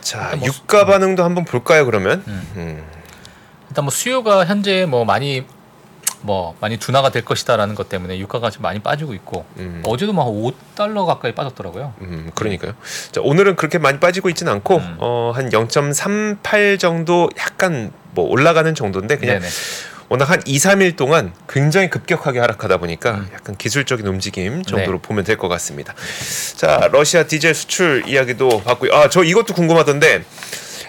자 0.00 0.34
뭐 0.34 0.46
유가 0.46 0.86
반응도 0.86 1.22
한번 1.24 1.44
볼까요 1.44 1.84
그러면? 1.84 2.22
음. 2.26 2.42
음. 2.56 2.84
일단 3.68 3.84
뭐 3.84 3.90
수요가 3.90 4.46
현재 4.46 4.86
뭐 4.86 5.04
많이 5.04 5.44
뭐 6.20 6.54
많이 6.60 6.76
둔화가 6.78 7.10
될 7.10 7.24
것이다라는 7.24 7.74
것 7.74 7.88
때문에 7.88 8.18
유가가 8.18 8.50
좀 8.50 8.62
많이 8.62 8.80
빠지고 8.80 9.14
있고 9.14 9.44
음. 9.58 9.82
어제도 9.86 10.12
막 10.12 10.26
5달러 10.26 11.06
가까이 11.06 11.32
빠졌더라고요. 11.34 11.94
음, 12.00 12.30
그러니까요. 12.34 12.74
자, 13.12 13.20
오늘은 13.22 13.56
그렇게 13.56 13.78
많이 13.78 14.00
빠지고 14.00 14.28
있지는 14.28 14.52
않고 14.54 14.76
음. 14.76 14.96
어, 14.98 15.32
한 15.34 15.48
0.38 15.50 16.78
정도 16.78 17.28
약간 17.38 17.92
뭐 18.12 18.24
올라가는 18.28 18.74
정도인데 18.74 19.16
그냥 19.18 19.38
네네. 19.40 19.48
워낙 20.10 20.30
한 20.30 20.40
2, 20.46 20.56
3일 20.56 20.96
동안 20.96 21.34
굉장히 21.48 21.90
급격하게 21.90 22.38
하락하다 22.40 22.78
보니까 22.78 23.10
음. 23.16 23.28
약간 23.34 23.56
기술적인 23.56 24.06
움직임 24.06 24.62
정도로 24.62 24.98
네. 24.98 25.02
보면 25.02 25.24
될 25.24 25.36
것 25.36 25.48
같습니다. 25.48 25.94
자, 26.56 26.88
러시아 26.90 27.24
디젤 27.24 27.54
수출 27.54 28.04
이야기도 28.08 28.62
봤고요. 28.64 28.92
아, 28.92 29.08
저 29.10 29.22
이것도 29.22 29.54
궁금하던데 29.54 30.24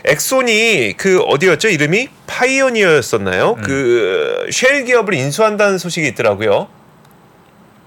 엑손이 0.05 0.93
그 0.97 1.19
어디였죠? 1.21 1.67
이름이 1.69 2.09
파이오니어였었나요? 2.27 3.55
음. 3.57 3.63
그 3.63 4.09
셰일 4.09 4.85
기업을 4.85 5.13
인수한다는 5.13 5.77
소식이 5.77 6.07
있더라고요. 6.09 6.78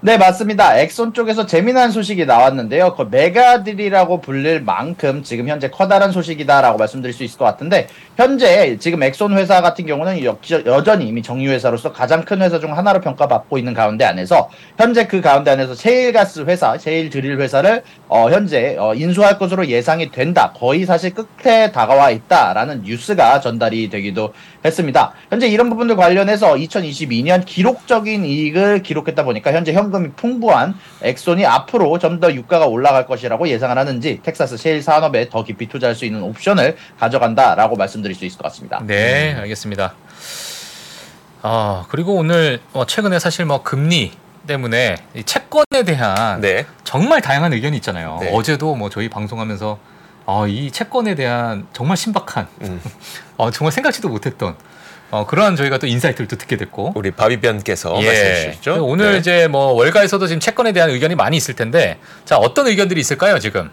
네, 0.05 0.17
맞습니다. 0.17 0.77
엑손 0.79 1.13
쪽에서 1.13 1.45
재미난 1.45 1.89
소식이 1.89 2.25
나왔는데요. 2.25 2.93
그 2.95 3.07
mega 3.09 3.43
deal이라고 3.43 4.19
불릴 4.19 4.59
만큼 4.59 5.23
지금 5.23 5.47
현재 5.47 5.69
커다란 5.69 6.11
소식이다라고 6.11 6.77
말씀드릴 6.77 7.13
수 7.13 7.23
있을 7.23 7.39
것 7.39 7.45
같은데, 7.45 7.87
현재 8.17 8.75
지금 8.79 9.01
엑손 9.01 9.37
회사 9.37 9.61
같은 9.61 9.85
경우는 9.85 10.25
여, 10.25 10.37
여전히 10.65 11.07
이미 11.07 11.21
정유회사로서 11.21 11.93
가장 11.93 12.25
큰 12.25 12.41
회사 12.41 12.59
중 12.59 12.77
하나로 12.77 12.99
평가받고 12.99 13.57
있는 13.57 13.73
가운데 13.73 14.03
안에서, 14.03 14.49
현재 14.77 15.07
그 15.07 15.21
가운데 15.21 15.51
안에서 15.51 15.73
셰일가스 15.73 16.41
회사, 16.47 16.77
셰일 16.77 17.09
드릴 17.09 17.39
회사를 17.39 17.83
어, 18.09 18.29
현재 18.29 18.75
어, 18.77 18.93
인수할 18.93 19.37
것으로 19.37 19.67
예상이 19.67 20.11
된다. 20.11 20.51
거의 20.53 20.83
사실 20.83 21.13
끝에 21.13 21.71
다가와 21.71 22.09
있다라는 22.09 22.81
뉴스가 22.83 23.39
전달이 23.39 23.89
되기도 23.89 24.33
했습니다. 24.65 25.13
현재 25.29 25.47
이런 25.47 25.69
부분들 25.69 25.95
관련해서 25.95 26.53
2022년 26.55 27.45
기록적인 27.45 28.25
이익을 28.25 28.81
기록했다 28.81 29.23
보니까 29.23 29.51
현재 29.53 29.73
현금이 29.73 30.11
풍부한 30.15 30.75
엑손이 31.01 31.45
앞으로 31.45 31.99
좀 31.99 32.13
더 32.13 32.31
유가가 32.33 32.67
올라갈 32.67 33.05
것이라고 33.07 33.47
예상을 33.49 33.75
하는지 33.77 34.19
텍사스 34.23 34.55
셰일 34.55 34.83
산업에 34.83 35.29
더 35.29 35.43
깊이 35.43 35.67
투자할 35.67 35.95
수 35.95 36.05
있는 36.05 36.21
옵션을 36.21 36.77
가져간다라고 36.99 37.75
말씀드릴 37.75 38.15
수 38.15 38.23
있을 38.25 38.37
것 38.37 38.43
같습니다. 38.45 38.81
네, 38.85 39.33
알겠습니다. 39.39 39.95
아 41.41 41.85
그리고 41.89 42.15
오늘 42.15 42.59
어, 42.73 42.85
최근에 42.85 43.19
사실 43.19 43.45
뭐 43.45 43.63
금리 43.63 44.11
때문에 44.47 44.97
이 45.15 45.23
채권에 45.23 45.83
대한 45.85 46.39
네. 46.41 46.65
정말 46.83 47.21
다양한 47.21 47.51
의견이 47.53 47.77
있잖아요. 47.77 48.19
네. 48.21 48.29
어제도 48.33 48.75
뭐 48.75 48.89
저희 48.89 49.09
방송하면서 49.09 49.77
어, 50.25 50.47
이 50.47 50.71
채권에 50.71 51.15
대한 51.15 51.67
정말 51.73 51.97
신박한 51.97 52.47
음, 52.61 52.81
어, 53.37 53.51
정말 53.51 53.71
생각지도 53.71 54.09
못했던 54.09 54.55
어, 55.11 55.25
그러한 55.27 55.55
저희가 55.55 55.77
또 55.77 55.85
인사이트를 55.85 56.27
또 56.27 56.37
듣게 56.37 56.57
됐고 56.57 56.93
우리 56.95 57.11
바비변께서 57.11 57.93
말씀해 57.93 58.51
주셨죠. 58.51 58.71
그리고 58.71 58.87
오늘 58.87 59.13
네. 59.13 59.17
이제 59.19 59.47
뭐 59.47 59.73
월가에서도 59.73 60.25
지금 60.25 60.39
채권에 60.39 60.71
대한 60.71 60.89
의견이 60.89 61.13
많이 61.15 61.37
있을 61.37 61.53
텐데 61.55 61.99
자 62.25 62.37
어떤 62.37 62.67
의견들이 62.67 62.99
있을까요 62.99 63.37
지금? 63.37 63.69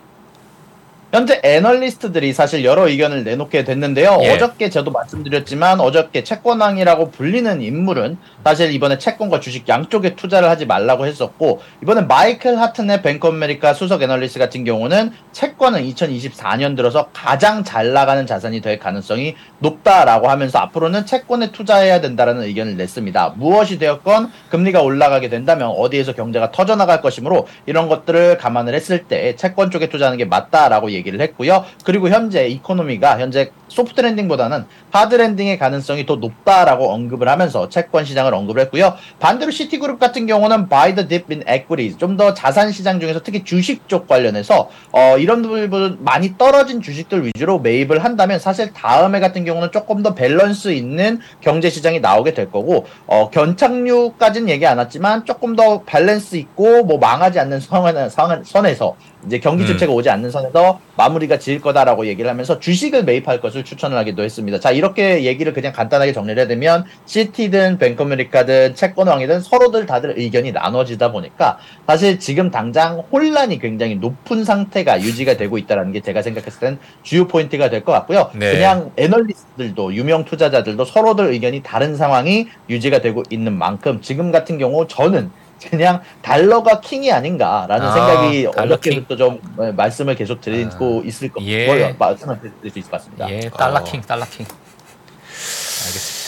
현재 1.12 1.40
애널리스트들이 1.42 2.32
사실 2.32 2.64
여러 2.64 2.86
의견을 2.86 3.24
내놓게 3.24 3.64
됐는데요. 3.64 4.20
예. 4.22 4.30
어저께 4.30 4.70
저도 4.70 4.92
말씀드렸지만 4.92 5.80
어저께 5.80 6.22
채권왕이라고 6.22 7.10
불리는 7.10 7.60
인물은 7.60 8.16
사실 8.44 8.72
이번에 8.72 8.96
채권과 8.96 9.40
주식 9.40 9.68
양쪽에 9.68 10.14
투자를 10.14 10.48
하지 10.48 10.66
말라고 10.66 11.06
했었고 11.06 11.62
이번에 11.82 12.02
마이클 12.02 12.60
하튼의 12.60 13.02
뱅크 13.02 13.18
오브 13.18 13.26
아메리카 13.26 13.74
수석 13.74 14.02
애널리스트 14.02 14.38
같은 14.38 14.62
경우는 14.62 15.10
채권은 15.32 15.82
2024년 15.82 16.76
들어서 16.76 17.08
가장 17.12 17.64
잘 17.64 17.92
나가는 17.92 18.24
자산이 18.24 18.60
될 18.60 18.78
가능성이 18.78 19.34
높다라고 19.58 20.28
하면서 20.28 20.60
앞으로는 20.60 21.06
채권에 21.06 21.50
투자해야 21.50 22.00
된다라는 22.00 22.44
의견을 22.44 22.76
냈습니다. 22.76 23.34
무엇이 23.36 23.78
되었건 23.78 24.30
금리가 24.50 24.82
올라가게 24.82 25.28
된다면 25.28 25.74
어디에서 25.76 26.14
경제가 26.14 26.52
터져나갈 26.52 27.00
것이므로 27.00 27.48
이런 27.66 27.88
것들을 27.88 28.38
감안을 28.38 28.74
했을 28.74 29.08
때 29.08 29.34
채권 29.34 29.72
쪽에 29.72 29.88
투자하는 29.88 30.16
게 30.16 30.24
맞다라고 30.24 30.92
얘기 30.92 30.99
를 31.08 31.20
했고요. 31.20 31.64
그리고 31.84 32.08
현재 32.08 32.46
이코노미가 32.48 33.18
현재 33.18 33.50
soft 33.68 34.00
landing보다는 34.00 34.64
hard 34.90 35.14
landing의 35.14 35.58
가능성이 35.58 36.04
더 36.04 36.16
높다라고 36.16 36.90
언급을 36.90 37.28
하면서 37.28 37.68
채권 37.68 38.04
시장을 38.04 38.34
언급을 38.34 38.60
했고요. 38.62 38.94
반대로 39.20 39.50
시티그룹 39.50 39.98
같은 39.98 40.26
경우는 40.26 40.68
buy 40.68 40.94
the 40.94 41.08
dip 41.08 41.26
in 41.32 41.42
equities 41.48 41.96
좀 41.96 42.16
더 42.16 42.34
자산 42.34 42.70
시장 42.72 43.00
중에서 43.00 43.20
특히 43.22 43.44
주식 43.44 43.88
쪽 43.88 44.06
관련해서 44.06 44.68
어, 44.92 45.16
이런 45.16 45.42
부분 45.42 45.96
많이 46.00 46.36
떨어진 46.36 46.82
주식들 46.82 47.24
위주로 47.24 47.60
매입을 47.60 48.04
한다면 48.04 48.38
사실 48.38 48.72
다음에 48.72 49.20
같은 49.20 49.44
경우는 49.44 49.70
조금 49.72 50.02
더 50.02 50.14
밸런스 50.14 50.68
있는 50.72 51.20
경제 51.40 51.70
시장이 51.70 52.00
나오게 52.00 52.34
될 52.34 52.50
거고 52.50 52.86
어, 53.06 53.30
연착륙까지는 53.30 54.48
얘기 54.48 54.66
안 54.66 54.80
했지만 54.80 55.24
조금 55.24 55.56
더 55.56 55.82
밸런스 55.84 56.36
있고 56.36 56.84
뭐 56.84 56.98
망하지 56.98 57.38
않는 57.38 57.60
선에서 57.60 58.96
이제 59.26 59.38
경기 59.38 59.64
음. 59.64 59.66
침체가 59.66 59.92
오지 59.92 60.08
않는 60.10 60.30
선에서 60.30 60.80
마무리가 60.96 61.38
지을 61.38 61.60
거다라고 61.60 62.06
얘기를 62.06 62.30
하면서 62.30 62.58
주식을 62.58 63.04
매입할 63.04 63.40
것을 63.40 63.64
추천을 63.64 63.96
하기도 63.98 64.22
했습니다. 64.22 64.60
자 64.60 64.70
이렇게 64.70 65.24
얘기를 65.24 65.52
그냥 65.52 65.72
간단하게 65.72 66.12
정리를 66.12 66.42
해드리면 66.42 66.84
시티든 67.06 67.78
뱅커메리카든 67.78 68.74
채권왕이든 68.74 69.40
서로들 69.40 69.86
다들 69.86 70.14
의견이 70.18 70.52
나눠지다 70.52 71.12
보니까 71.12 71.58
사실 71.86 72.18
지금 72.18 72.50
당장 72.50 73.02
혼란이 73.12 73.58
굉장히 73.58 73.96
높은 73.96 74.44
상태가 74.44 75.00
유지가 75.00 75.36
되고 75.36 75.58
있다는 75.58 75.92
게 75.92 76.00
제가 76.00 76.22
생각했을 76.22 76.60
땐 76.60 76.78
주요 77.02 77.26
포인트가 77.26 77.68
될 77.68 77.80
것 77.80 77.92
같고요. 77.92 78.30
네. 78.34 78.52
그냥 78.52 78.90
애널리스트들도 78.98 79.94
유명 79.94 80.24
투자자들도 80.26 80.84
서로들 80.84 81.26
의견이 81.32 81.62
다른 81.62 81.96
상황이 81.96 82.46
유지가 82.68 83.00
되고 83.00 83.22
있는 83.30 83.56
만큼 83.56 84.00
지금 84.02 84.30
같은 84.30 84.58
경우 84.58 84.86
저는 84.86 85.30
그냥 85.68 86.00
달러가 86.22 86.80
킹이 86.80 87.12
아닌가라는 87.12 87.86
아, 87.86 87.92
생각이 87.92 88.48
달러 88.54 88.76
킹. 88.78 88.92
어저께부터 88.92 89.16
좀 89.16 89.40
네, 89.58 89.72
말씀을 89.72 90.14
계속 90.14 90.40
드리고 90.40 91.02
있을 91.04 91.28
거 91.30 91.42
예. 91.42 91.68
예. 91.68 91.94
말씀을 91.98 92.40
드릴 92.40 92.72
수 92.72 92.78
있을 92.78 92.90
것 92.90 92.98
같습니다. 92.98 93.28
예, 93.30 93.50
달러 93.56 93.80
어. 93.80 93.84
킹, 93.84 94.00
달러 94.00 94.24
킹. 94.24 94.46
알겠습니다. 94.46 96.20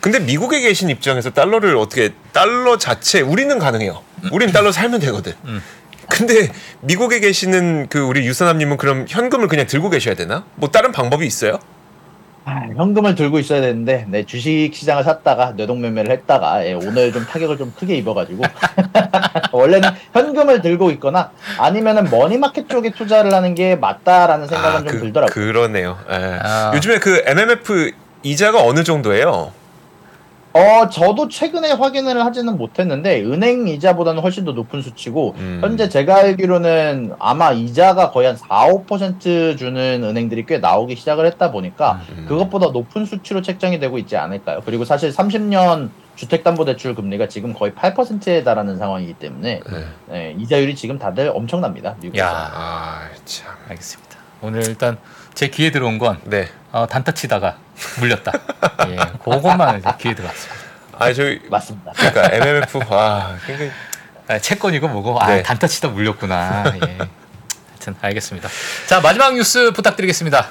근데 0.00 0.20
미국에 0.20 0.60
계신 0.60 0.90
입장에서 0.90 1.30
달러를 1.30 1.76
어떻게 1.76 2.10
달러 2.32 2.76
자체 2.76 3.20
우리는 3.22 3.58
가능해요. 3.58 4.02
우리는 4.32 4.52
달러 4.52 4.70
살면 4.70 5.00
되거든. 5.00 5.32
음. 5.46 5.62
근데 6.10 6.52
미국에 6.82 7.20
계시는 7.20 7.86
그 7.88 8.00
우리 8.00 8.26
유선남님은 8.26 8.76
그럼 8.76 9.06
현금을 9.08 9.48
그냥 9.48 9.66
들고 9.66 9.88
계셔야 9.88 10.14
되나? 10.14 10.44
뭐 10.56 10.68
다른 10.70 10.92
방법이 10.92 11.26
있어요? 11.26 11.58
아, 12.46 12.66
현금을 12.76 13.14
들고 13.14 13.38
있어야 13.38 13.60
되는데 13.62 14.04
네, 14.08 14.24
주식 14.24 14.70
시장을 14.74 15.02
샀다가 15.02 15.52
뇌동매매를 15.56 16.10
했다가 16.12 16.66
예, 16.66 16.74
오늘 16.74 17.10
좀 17.12 17.24
타격을 17.24 17.56
좀 17.56 17.72
크게 17.78 17.96
입어가지고 17.96 18.42
원래는 19.52 19.88
현금을 20.12 20.60
들고 20.60 20.90
있거나 20.92 21.30
아니면은 21.58 22.10
머니마켓 22.10 22.68
쪽에 22.68 22.90
투자를 22.90 23.32
하는 23.32 23.54
게 23.54 23.76
맞다라는 23.76 24.46
생각은 24.46 24.80
좀 24.80 24.86
그, 24.86 25.00
들더라고요. 25.00 25.32
그러네요. 25.34 25.98
예. 26.10 26.38
아. 26.42 26.72
요즘에 26.74 26.98
그 26.98 27.22
MMF 27.26 27.92
이자가 28.22 28.62
어느 28.62 28.84
정도예요? 28.84 29.52
어, 30.54 30.88
저도 30.88 31.26
최근에 31.28 31.72
확인을 31.72 32.24
하지는 32.24 32.56
못했는데 32.56 33.22
은행 33.22 33.66
이자보다는 33.66 34.22
훨씬 34.22 34.44
더 34.44 34.52
높은 34.52 34.82
수치고 34.82 35.34
음. 35.36 35.58
현재 35.60 35.88
제가 35.88 36.18
알기로는 36.18 37.14
아마 37.18 37.50
이자가 37.50 38.12
거의 38.12 38.28
한 38.28 38.36
4, 38.36 38.46
5% 38.46 39.58
주는 39.58 40.04
은행들이 40.04 40.46
꽤 40.46 40.58
나오기 40.58 40.94
시작을 40.94 41.26
했다 41.26 41.50
보니까 41.50 42.00
음. 42.10 42.26
그것보다 42.28 42.68
높은 42.68 43.04
수치로 43.04 43.42
책정이 43.42 43.80
되고 43.80 43.98
있지 43.98 44.16
않을까요? 44.16 44.62
그리고 44.64 44.84
사실 44.84 45.10
30년 45.10 45.90
주택담보대출 46.14 46.94
금리가 46.94 47.26
지금 47.26 47.52
거의 47.52 47.72
8%에 47.72 48.44
달하는 48.44 48.78
상황이기 48.78 49.14
때문에 49.14 49.60
네. 49.68 49.84
네, 50.06 50.36
이자율이 50.38 50.76
지금 50.76 51.00
다들 51.00 51.32
엄청납니다. 51.34 51.96
미국에서. 52.00 52.24
야, 52.24 52.30
아, 52.54 53.08
참. 53.24 53.52
알겠습니다. 53.68 54.14
오늘 54.40 54.62
일단 54.62 54.98
제 55.34 55.48
귀에 55.48 55.70
들어온 55.70 55.98
건 55.98 56.20
네. 56.24 56.48
어, 56.72 56.86
단타 56.86 57.12
치다가 57.12 57.56
물렸다. 57.98 58.32
예, 58.88 58.96
그것만 59.22 59.80
이제 59.80 59.90
귀에 60.00 60.14
들어왔습니다. 60.14 60.64
아, 60.96 61.12
저희 61.12 61.40
맞습니다. 61.50 61.92
그러니까 61.92 62.28
MMF 62.34 62.78
와, 62.88 63.36
굉장히 63.46 63.70
아, 64.28 64.38
채권이고 64.38 64.88
뭐고 64.88 65.20
아 65.20 65.28
네. 65.28 65.42
단타 65.42 65.66
치다 65.66 65.88
물렸구나. 65.88 66.64
예. 66.86 66.98
하여튼 67.68 67.94
알겠습니다. 68.00 68.48
자 68.86 69.00
마지막 69.00 69.34
뉴스 69.34 69.72
부탁드리겠습니다. 69.72 70.46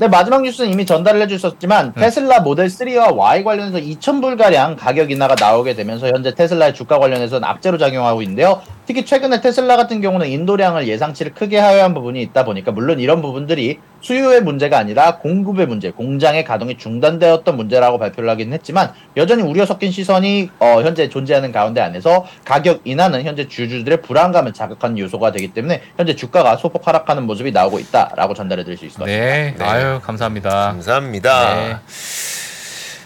네, 0.00 0.06
마지막 0.06 0.42
뉴스는 0.42 0.70
이미 0.70 0.86
전달을 0.86 1.20
해주셨지만 1.22 1.86
음. 1.86 2.00
테슬라 2.00 2.40
모델 2.40 2.66
3와 2.66 3.16
Y 3.16 3.42
관련해서 3.42 3.78
2,000불 3.78 4.38
가량 4.38 4.76
가격 4.76 5.10
인하가 5.10 5.34
나오게 5.34 5.74
되면서 5.74 6.06
현재 6.06 6.32
테슬라의 6.32 6.72
주가 6.72 7.00
관련해서는 7.00 7.42
악재로 7.48 7.78
작용하고 7.78 8.22
있는데요. 8.22 8.62
특히 8.88 9.04
최근에 9.04 9.42
테슬라 9.42 9.76
같은 9.76 10.00
경우는 10.00 10.28
인도량을 10.28 10.88
예상치를 10.88 11.34
크게 11.34 11.58
하회한 11.58 11.92
부분이 11.92 12.22
있다 12.22 12.46
보니까 12.46 12.72
물론 12.72 13.00
이런 13.00 13.20
부분들이 13.20 13.78
수요의 14.00 14.40
문제가 14.40 14.78
아니라 14.78 15.18
공급의 15.18 15.66
문제, 15.66 15.90
공장의 15.90 16.44
가동이 16.44 16.78
중단되었던 16.78 17.54
문제라고 17.54 17.98
발표를 17.98 18.30
하긴 18.30 18.54
했지만 18.54 18.94
여전히 19.18 19.42
우려 19.42 19.66
섞인 19.66 19.92
시선이 19.92 20.48
어, 20.58 20.80
현재 20.80 21.10
존재하는 21.10 21.52
가운데 21.52 21.82
안에서 21.82 22.24
가격 22.46 22.80
인하는 22.84 23.24
현재 23.24 23.46
주주들의 23.46 24.00
불안감을 24.00 24.54
자극하는 24.54 24.98
요소가 24.98 25.32
되기 25.32 25.48
때문에 25.48 25.82
현재 25.98 26.16
주가가 26.16 26.56
소폭 26.56 26.88
하락하는 26.88 27.24
모습이 27.24 27.52
나오고 27.52 27.80
있다라고 27.80 28.32
전달해 28.32 28.64
드릴 28.64 28.78
수 28.78 28.86
있을 28.86 29.00
것 29.00 29.04
같습니다. 29.04 29.26
네, 29.26 29.54
네. 29.58 29.64
아유 29.66 30.00
감사합니다. 30.02 30.48
감사합니다. 30.48 31.54
네. 31.56 31.76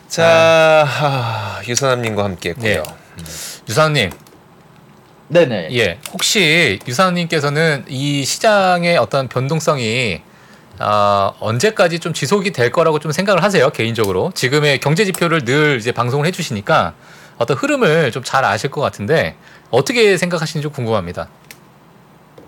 자, 0.06 0.84
하, 0.86 1.60
유선남님과 1.66 2.22
함께했고요. 2.22 2.82
네. 2.84 3.22
유사님, 3.68 4.10
네네. 5.32 5.68
예, 5.72 5.98
혹시 6.12 6.78
유사님께서는 6.86 7.86
이 7.88 8.22
시장의 8.24 8.98
어떤 8.98 9.28
변동성이 9.28 10.20
아, 10.78 11.32
언제까지 11.40 12.00
좀 12.00 12.12
지속이 12.12 12.52
될 12.52 12.70
거라고 12.70 12.98
좀 12.98 13.12
생각을 13.12 13.42
하세요 13.42 13.70
개인적으로 13.70 14.30
지금의 14.34 14.80
경제 14.80 15.04
지표를 15.04 15.44
늘 15.44 15.78
이제 15.78 15.90
방송을 15.92 16.26
해주시니까 16.26 16.92
어떤 17.38 17.56
흐름을 17.56 18.10
좀 18.12 18.22
잘 18.24 18.44
아실 18.44 18.70
것 18.70 18.80
같은데 18.82 19.36
어떻게 19.70 20.16
생각하시는지 20.18 20.62
좀 20.62 20.72
궁금합니다. 20.72 21.28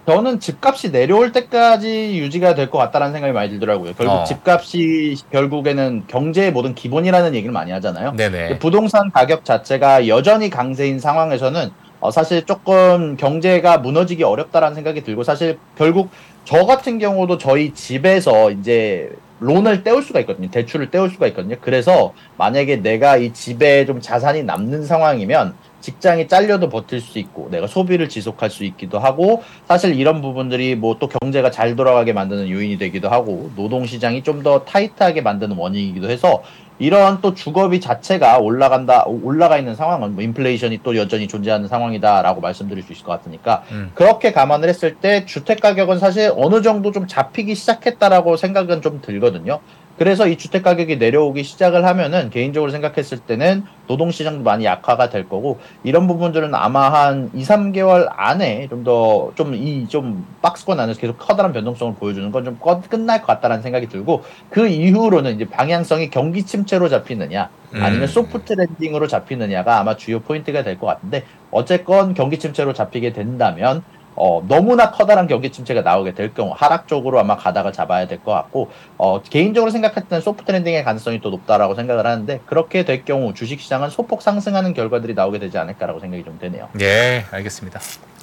저는 0.06 0.38
집값이 0.38 0.92
내려올 0.92 1.32
때까지 1.32 2.18
유지가 2.18 2.54
될 2.54 2.68
것 2.70 2.76
같다는 2.76 3.12
생각이 3.12 3.32
많이 3.32 3.48
들더라고요. 3.48 3.94
결국 3.94 4.12
어. 4.12 4.24
집값이 4.24 5.16
결국에는 5.32 6.04
경제의 6.08 6.52
모든 6.52 6.74
기본이라는 6.74 7.34
얘기를 7.34 7.50
많이 7.52 7.72
하잖아요. 7.72 8.12
네네. 8.12 8.48
그 8.48 8.58
부동산 8.58 9.10
가격 9.10 9.46
자체가 9.46 10.06
여전히 10.06 10.50
강세인 10.50 10.98
상황에서는 10.98 11.70
어, 12.04 12.10
사실 12.10 12.44
조금 12.44 13.16
경제가 13.16 13.78
무너지기 13.78 14.24
어렵다라는 14.24 14.74
생각이 14.74 15.02
들고 15.04 15.22
사실 15.22 15.58
결국 15.74 16.10
저 16.44 16.66
같은 16.66 16.98
경우도 16.98 17.38
저희 17.38 17.72
집에서 17.72 18.50
이제 18.50 19.10
론을 19.40 19.84
떼올 19.84 20.02
수가 20.02 20.20
있거든요. 20.20 20.50
대출을 20.50 20.90
떼올 20.90 21.08
수가 21.08 21.26
있거든요. 21.28 21.56
그래서 21.62 22.12
만약에 22.36 22.76
내가 22.82 23.16
이 23.16 23.32
집에 23.32 23.86
좀 23.86 24.02
자산이 24.02 24.42
남는 24.42 24.84
상황이면 24.84 25.54
직장이 25.80 26.28
잘려도 26.28 26.68
버틸 26.68 27.00
수 27.00 27.18
있고 27.18 27.48
내가 27.50 27.66
소비를 27.66 28.10
지속할 28.10 28.50
수 28.50 28.64
있기도 28.64 28.98
하고 28.98 29.42
사실 29.66 29.94
이런 29.98 30.20
부분들이 30.20 30.74
뭐 30.76 30.98
또 30.98 31.08
경제가 31.08 31.50
잘 31.50 31.74
돌아가게 31.74 32.12
만드는 32.12 32.50
요인이 32.50 32.76
되기도 32.78 33.08
하고 33.08 33.50
노동 33.56 33.86
시장이 33.86 34.22
좀 34.22 34.42
더 34.42 34.64
타이트하게 34.64 35.22
만드는 35.22 35.56
원인이기도 35.56 36.10
해서 36.10 36.42
이런 36.78 37.20
또 37.20 37.34
주거비 37.34 37.80
자체가 37.80 38.38
올라간다 38.38 39.04
올라가 39.06 39.58
있는 39.58 39.74
상황은 39.74 40.14
뭐 40.14 40.24
인플레이션이 40.24 40.80
또 40.82 40.96
여전히 40.96 41.28
존재하는 41.28 41.68
상황이다라고 41.68 42.40
말씀드릴 42.40 42.82
수 42.82 42.92
있을 42.92 43.04
것 43.04 43.12
같으니까 43.12 43.62
음. 43.70 43.90
그렇게 43.94 44.32
감안을 44.32 44.68
했을 44.68 44.96
때 44.96 45.24
주택 45.24 45.60
가격은 45.60 45.98
사실 45.98 46.32
어느 46.36 46.62
정도 46.62 46.90
좀 46.90 47.06
잡히기 47.06 47.54
시작했다라고 47.54 48.36
생각은 48.36 48.82
좀 48.82 49.00
들거든요. 49.00 49.60
그래서 49.98 50.26
이 50.26 50.36
주택 50.36 50.62
가격이 50.64 50.96
내려오기 50.96 51.44
시작을 51.44 51.84
하면은 51.84 52.30
개인적으로 52.30 52.72
생각했을 52.72 53.18
때는 53.18 53.64
노동 53.86 54.10
시장도 54.10 54.42
많이 54.42 54.64
약화가 54.64 55.08
될 55.08 55.28
거고 55.28 55.60
이런 55.84 56.06
부분들은 56.08 56.54
아마 56.54 56.88
한 56.92 57.30
2, 57.34 57.42
3개월 57.42 58.08
안에 58.10 58.66
좀 58.68 58.82
더 58.84 59.32
좀 59.36 59.54
이 59.54 59.72
좀 59.72 60.26
박스권 60.42 60.80
안에서 60.80 61.00
계속 61.00 61.18
커다란 61.18 61.52
변동성을 61.52 61.94
보여주는 61.94 62.30
건 62.32 62.44
좀 62.44 62.58
끝날 62.88 63.20
것 63.20 63.26
같다라는 63.28 63.62
생각이 63.62 63.88
들고 63.88 64.22
그 64.50 64.66
이후로는 64.66 65.36
이제 65.36 65.44
방향성이 65.48 66.10
경기 66.10 66.42
침체로 66.44 66.88
잡히느냐 66.88 67.48
아니면 67.72 68.02
음. 68.02 68.06
soft 68.06 68.52
landing으로 68.54 69.06
잡히느냐가 69.06 69.78
아마 69.80 69.96
주요 69.96 70.20
포인트가 70.20 70.62
될 70.62 70.78
것 70.78 70.86
같은데 70.86 71.24
어쨌건 71.50 72.14
경기 72.14 72.38
침체로 72.38 72.72
잡히게 72.72 73.12
된다면 73.12 73.82
어, 74.16 74.42
너무나 74.46 74.90
커다란 74.90 75.26
경기 75.26 75.50
침체가 75.50 75.82
나오게 75.82 76.14
될 76.14 76.32
경우 76.34 76.52
하락 76.56 76.86
쪽으로 76.88 77.18
아마 77.20 77.36
가닥을 77.36 77.72
잡아야 77.72 78.06
될 78.06 78.18
것 78.24 78.32
같고 78.32 78.70
어, 78.96 79.20
개인적으로 79.22 79.70
생각할 79.70 80.04
때는 80.08 80.22
soft 80.22 80.50
landing의 80.52 80.84
가능성이 80.84 81.20
또 81.20 81.30
높다라고 81.30 81.74
생각을 81.74 82.06
하는데 82.06 82.40
그렇게 82.46 82.84
될 82.84 83.04
경우 83.04 83.34
주식 83.34 83.60
시장은 83.60 83.90
소폭 83.90 84.22
상승하는 84.22 84.72
결과들이 84.74 85.14
나오게 85.14 85.38
되지 85.40 85.58
않을까라고 85.58 86.00
생각이 86.00 86.24
좀 86.24 86.38
되네요. 86.38 86.68
예, 86.80 87.24
알겠습니다. 87.30 87.80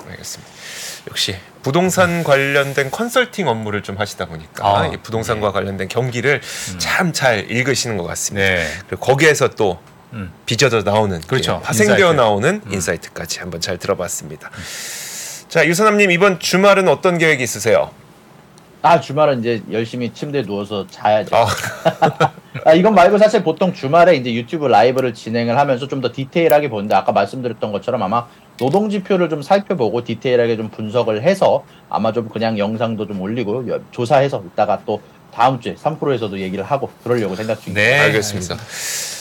알겠습니다. 0.09 0.51
역시 1.09 1.35
부동산 1.61 2.23
관련된 2.23 2.89
컨설팅 2.91 3.47
업무를 3.47 3.83
좀 3.83 3.97
하시다 3.97 4.25
보니까 4.25 4.65
아, 4.65 4.87
이 4.87 4.97
부동산과 4.97 5.51
관련된 5.51 5.87
경기를 5.87 6.41
참 6.77 7.14
잘 7.14 7.51
읽으시는 7.51 7.97
것 7.97 8.03
같습니다. 8.05 8.45
네. 8.47 8.65
그리고 8.87 9.05
거기에서 9.05 9.49
또 9.49 9.79
음. 10.13 10.31
빚어져 10.45 10.81
나오는 10.83 11.19
그렇죠. 11.21 11.59
예, 11.61 11.65
파생되어 11.65 11.95
인사이트. 11.97 12.15
나오는 12.15 12.61
음. 12.65 12.71
인사이트까지 12.73 13.39
한번 13.39 13.61
잘 13.61 13.77
들어봤습니다. 13.77 14.49
자 15.51 15.65
유사남님 15.67 16.11
이번 16.11 16.39
주말은 16.39 16.87
어떤 16.87 17.17
계획이 17.17 17.43
있으세요? 17.43 17.91
아 18.81 19.01
주말은 19.01 19.41
이제 19.41 19.61
열심히 19.69 20.13
침대에 20.13 20.43
누워서 20.43 20.87
자야죠. 20.87 21.35
아, 21.35 21.45
아, 22.63 22.71
이건 22.73 22.95
말고 22.95 23.17
사실 23.17 23.43
보통 23.43 23.73
주말에 23.73 24.15
이제 24.15 24.33
유튜브 24.33 24.67
라이브를 24.67 25.13
진행을 25.13 25.57
하면서 25.57 25.89
좀 25.89 25.99
더 25.99 26.09
디테일하게 26.13 26.69
보는데 26.69 26.95
아까 26.95 27.11
말씀드렸던 27.11 27.73
것처럼 27.73 28.01
아마 28.01 28.27
노동 28.57 28.89
지표를 28.89 29.27
좀 29.27 29.41
살펴보고 29.41 30.05
디테일하게 30.05 30.55
좀 30.55 30.69
분석을 30.69 31.21
해서 31.23 31.65
아마 31.89 32.13
좀 32.13 32.29
그냥 32.29 32.57
영상도 32.57 33.05
좀 33.05 33.19
올리고 33.19 33.67
여- 33.69 33.81
조사해서 33.91 34.41
이따가 34.53 34.79
또 34.85 35.01
다음 35.33 35.59
주에 35.59 35.75
3프로에서도 35.75 36.37
얘기를 36.39 36.63
하고 36.63 36.89
그러려고 37.03 37.35
생각 37.35 37.59
중입니다. 37.59 37.81
네, 37.81 37.99
알겠습니다. 37.99 38.55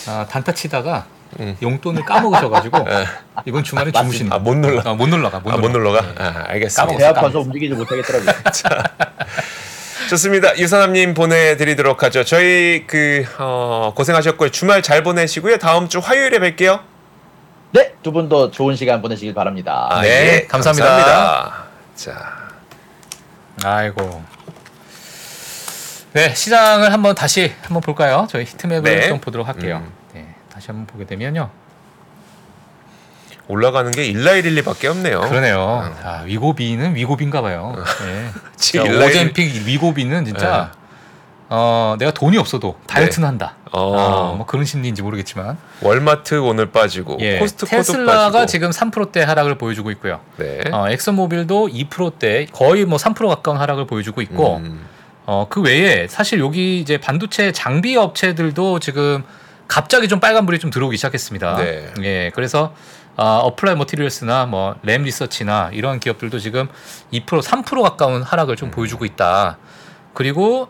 아, 0.06 0.26
단타 0.30 0.54
치다가 0.54 1.06
음. 1.38 1.56
용돈을 1.62 2.04
까먹으셔가지고 2.04 2.84
이번 3.46 3.62
주말에 3.62 3.92
주무시는. 3.92 4.32
아, 4.32 4.38
못 4.38 4.56
놀라. 4.56 4.82
아, 4.84 4.94
못 4.94 5.06
놀러가. 5.08 5.38
못 5.40 5.52
아, 5.52 5.56
못 5.56 5.70
놀러가. 5.70 6.00
놀러가? 6.02 6.14
네. 6.32 6.38
아, 6.38 6.44
알겠습니다. 6.48 6.96
배 6.96 7.04
아파서 7.04 7.40
움직이지 7.40 7.74
못하겠더라고요. 7.74 8.32
좋습니다. 10.10 10.58
유선남님 10.58 11.14
보내드리도록 11.14 12.02
하죠. 12.02 12.24
저희 12.24 12.84
그 12.88 13.24
어, 13.38 13.92
고생하셨고요. 13.94 14.50
주말 14.50 14.82
잘 14.82 15.04
보내시고요. 15.04 15.58
다음 15.58 15.88
주 15.88 16.00
화요일에 16.00 16.38
뵐게요. 16.40 16.80
네, 17.72 17.94
두 18.02 18.10
분도 18.10 18.50
좋은 18.50 18.74
시간 18.74 19.00
보내시길 19.00 19.32
바랍니다. 19.34 19.86
아, 19.88 20.02
네, 20.02 20.46
감사합니다. 20.48 20.88
감사합니다. 20.88 21.64
자, 21.94 22.48
아이고. 23.62 24.24
네, 26.12 26.34
시장을 26.34 26.92
한번 26.92 27.14
다시 27.14 27.52
한번 27.62 27.80
볼까요? 27.82 28.26
저희 28.28 28.44
히트맵을 28.44 28.82
네. 28.82 29.08
좀 29.08 29.20
보도록 29.20 29.46
할게요. 29.46 29.82
음. 29.86 29.99
네, 30.60 30.66
다시 30.66 30.66
한번 30.68 30.86
보게 30.86 31.06
되면요. 31.06 31.48
올라가는 33.48 33.90
게 33.90 34.12
1라일릴리밖에 34.12 34.84
없네요. 34.90 35.20
그러네요. 35.22 35.92
자, 36.00 36.22
위고비는 36.24 36.94
위고비인가 36.94 37.40
봐요. 37.40 37.74
네. 38.04 38.30
그치, 38.52 38.76
자, 38.78 38.84
일라일- 38.84 39.08
오젠픽 39.08 39.66
위고비는 39.66 40.26
진짜 40.26 40.72
어, 41.48 41.96
내가 41.98 42.12
돈이 42.12 42.38
없어도 42.38 42.76
다이어트는 42.86 43.26
한다. 43.26 43.56
네. 43.64 43.70
어. 43.72 43.98
아, 43.98 44.36
뭐 44.36 44.46
그런 44.46 44.64
심리인지 44.64 45.02
모르겠지만 45.02 45.56
월마트 45.80 46.38
오늘 46.38 46.70
빠지고 46.70 47.16
예, 47.20 47.38
코스트코도 47.40 47.76
테슬라가 47.76 48.30
빠지고. 48.30 48.46
지금 48.46 48.70
3%대 48.70 49.22
하락을 49.22 49.56
보여주고 49.56 49.90
있고요. 49.92 50.20
네. 50.36 50.60
어, 50.70 50.88
엑슨모빌도 50.88 51.68
2%대 51.72 52.46
거의 52.52 52.84
뭐 52.84 52.98
3% 52.98 53.26
가까운 53.26 53.56
하락을 53.56 53.86
보여주고 53.88 54.20
있고 54.22 54.58
음, 54.58 54.86
어, 55.26 55.46
그 55.50 55.60
외에 55.60 56.06
사실 56.06 56.38
여기 56.38 56.78
이제 56.78 56.98
반도체 56.98 57.50
장비 57.50 57.96
업체들도 57.96 58.78
지금 58.78 59.24
갑자기 59.70 60.08
좀 60.08 60.18
빨간불이 60.18 60.58
좀 60.58 60.70
들어오기 60.70 60.96
시작했습니다. 60.96 61.56
네. 61.56 61.94
예, 62.02 62.30
그래서 62.34 62.74
어, 63.16 63.24
어플라이 63.44 63.76
머티리얼스나 63.76 64.46
뭐 64.46 64.74
램 64.82 65.04
리서치나 65.04 65.70
이런 65.72 66.00
기업들도 66.00 66.40
지금 66.40 66.68
2% 67.12 67.24
3% 67.24 67.82
가까운 67.82 68.22
하락을 68.22 68.54
음. 68.54 68.56
좀 68.56 68.70
보여주고 68.72 69.04
있다. 69.04 69.58
그리고 70.12 70.68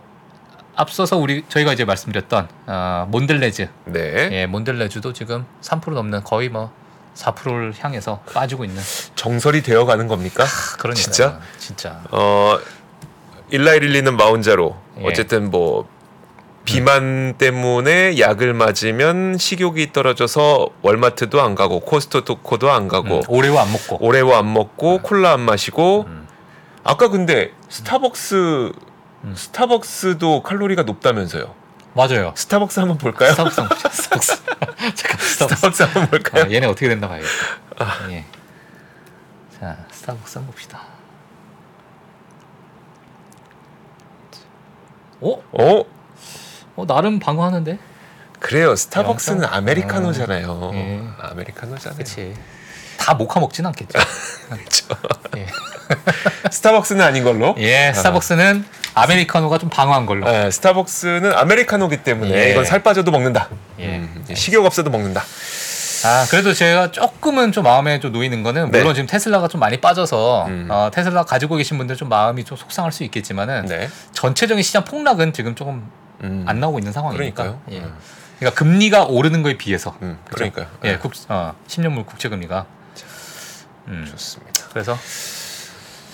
앞서서 0.77 1.17
우리 1.17 1.45
저희가 1.49 1.73
이제 1.73 1.87
말씀드렸던 1.87 2.49
어, 2.67 3.07
몬델레즈, 3.11 3.69
네. 3.87 4.29
예, 4.33 4.47
몬델레즈도 4.47 5.15
지금 5.15 5.47
3% 5.63 5.93
넘는 5.95 6.23
거의 6.23 6.51
뭐 6.51 6.71
4%를 7.15 7.73
향해서 7.79 8.21
빠지고 8.35 8.67
있는 8.67 8.83
정설이 9.15 9.63
되어가는 9.63 10.09
겁니까? 10.09 10.45
그러니까 10.79 11.03
진짜? 11.03 11.41
진짜 11.59 12.03
어, 12.11 12.59
일라이 13.51 13.72
릴리는 13.72 14.11
마운자로 14.15 14.77
예. 15.01 15.07
어쨌든 15.07 15.51
뭐 15.51 15.89
비만 16.71 17.35
때문에 17.37 18.17
약을 18.21 18.55
맞으면 18.55 19.39
식욕이 19.39 19.93
떨어져서 19.93 20.69
월마트도 20.83 21.43
안 21.43 21.57
가고 21.57 21.81
코스트코도 21.81 22.71
안 22.71 22.87
가고 22.87 23.17
음, 23.17 23.23
오레오 23.27 23.59
안 23.59 23.73
먹고 23.73 23.99
오레오 24.01 24.33
안 24.35 24.53
먹고 24.53 24.99
콜라 24.99 25.33
안 25.33 25.41
마시고 25.41 26.05
음. 26.07 26.29
아까 26.85 27.09
근데 27.09 27.53
스타벅스 27.69 28.73
음. 29.25 29.35
스타벅스도 29.35 30.45
칼로리가 30.45 30.85
높다면서요. 30.85 31.53
맞아요. 31.95 32.33
스타벅스 32.37 32.79
한번 32.79 32.99
볼까요? 32.99 33.33
스타벅스 33.33 33.61
한번 33.61 33.77
보자, 33.77 33.89
스타벅스. 33.89 34.43
잠깐 34.95 35.19
스타벅스. 35.19 35.57
스타벅스 35.57 35.83
한번 35.83 36.07
볼까요? 36.09 36.45
아, 36.45 36.51
얘네 36.53 36.67
어떻게 36.69 36.89
됐나 36.89 37.09
봐야겠다. 37.09 38.11
예. 38.11 38.25
자, 39.59 39.77
스타벅스 39.91 40.39
한번 40.39 40.53
봅시다. 40.53 40.83
어? 45.21 45.43
어? 45.53 46.00
어 46.81 46.87
나름 46.87 47.19
방어하는데? 47.19 47.79
그래요. 48.39 48.75
스타벅스는 48.75 49.43
영상? 49.43 49.59
아메리카노잖아요. 49.59 50.71
예. 50.75 51.03
아메리카노잖아요. 51.21 51.99
그치. 51.99 52.35
다 52.97 53.15
모카 53.15 53.39
먹진 53.41 53.67
않겠죠. 53.67 53.99
그렇죠. 54.49 54.87
예. 55.37 55.47
스타벅스는 56.51 57.05
아닌 57.05 57.23
걸로. 57.25 57.55
예, 57.59 57.93
스타벅스는 57.95 58.65
아메리카노가 58.95 59.59
좀 59.59 59.69
방어한 59.69 60.07
걸로. 60.07 60.27
예, 60.33 60.51
스타벅스는 60.51 61.33
아메리카노기 61.35 61.99
때문에 61.99 62.33
예. 62.33 62.51
이건 62.53 62.65
살 62.65 62.83
빠져도 62.83 63.11
먹는다. 63.11 63.49
예. 63.79 63.97
음, 63.97 64.25
식욕 64.35 64.65
없어도 64.65 64.91
먹는다. 64.91 65.23
아, 66.03 66.27
그래도 66.31 66.55
제가 66.55 66.93
조금은 66.93 67.53
좀 67.53 67.65
마음에 67.65 68.01
좀 68.01 68.13
놓이는 68.13 68.43
거는 68.43 68.71
물론 68.71 68.89
네. 68.89 68.95
지금 68.95 69.07
테슬라가 69.07 69.49
좀 69.49 69.61
많이 69.61 69.83
빠져서 69.83 70.47
음. 70.47 70.69
어, 70.71 70.91
테슬라 70.91 71.25
가지고 71.25 71.57
계신 71.57 71.77
분들 71.77 71.97
좀 71.97 72.09
마음이 72.09 72.45
좀 72.45 72.57
속상할 72.57 72.91
수 72.91 73.05
있겠지만은 73.05 73.67
네. 73.67 73.91
전체적인 74.13 74.63
시장 74.63 74.85
폭락은 74.85 75.35
지금 75.35 75.55
조금 75.55 75.91
음. 76.25 76.45
안 76.47 76.61
나오고 76.61 76.79
있는 76.79 76.93
상황이니까. 76.93 77.43
그러니까요. 77.43 77.63
예. 77.71 77.79
음. 77.81 77.95
그러니까 78.39 78.59
금리가 78.59 79.05
오르는 79.05 79.43
거에 79.43 79.57
비해서. 79.59 79.97
음? 80.03 80.19
그러니까요. 80.31 80.67
예, 80.85 80.95
아. 80.95 80.99
국, 80.99 81.13
어, 81.29 81.55
10년물 81.67 82.07
국채 82.07 82.29
금리가. 82.29 82.67
음, 83.89 84.07
좋습니다. 84.09 84.67
그래서 84.73 84.97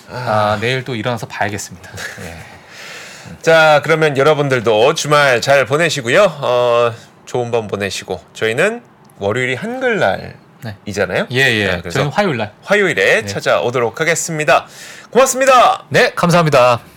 아, 0.09 0.57
내일 0.61 0.83
또 0.83 0.95
일어나서 0.95 1.27
봐야겠습니다. 1.27 1.91
예. 2.21 2.37
자, 3.41 3.81
그러면 3.83 4.17
여러분들도 4.17 4.93
주말 4.95 5.41
잘 5.41 5.65
보내시고요. 5.65 6.23
어, 6.23 6.93
좋은 7.25 7.51
밤 7.51 7.67
보내시고 7.67 8.21
저희는 8.33 8.83
월요일이 9.19 9.55
한글날 9.55 10.35
이잖아요. 10.85 11.27
예, 11.31 11.37
예. 11.37 11.67
네, 11.67 11.79
그래서 11.81 11.99
저는 11.99 12.11
화요일 12.11 12.37
날. 12.37 12.53
화요일에 12.63 13.21
네. 13.21 13.25
찾아오도록 13.25 13.99
하겠습니다. 13.99 14.67
고맙습니다. 15.11 15.85
네, 15.89 16.13
감사합니다. 16.13 16.96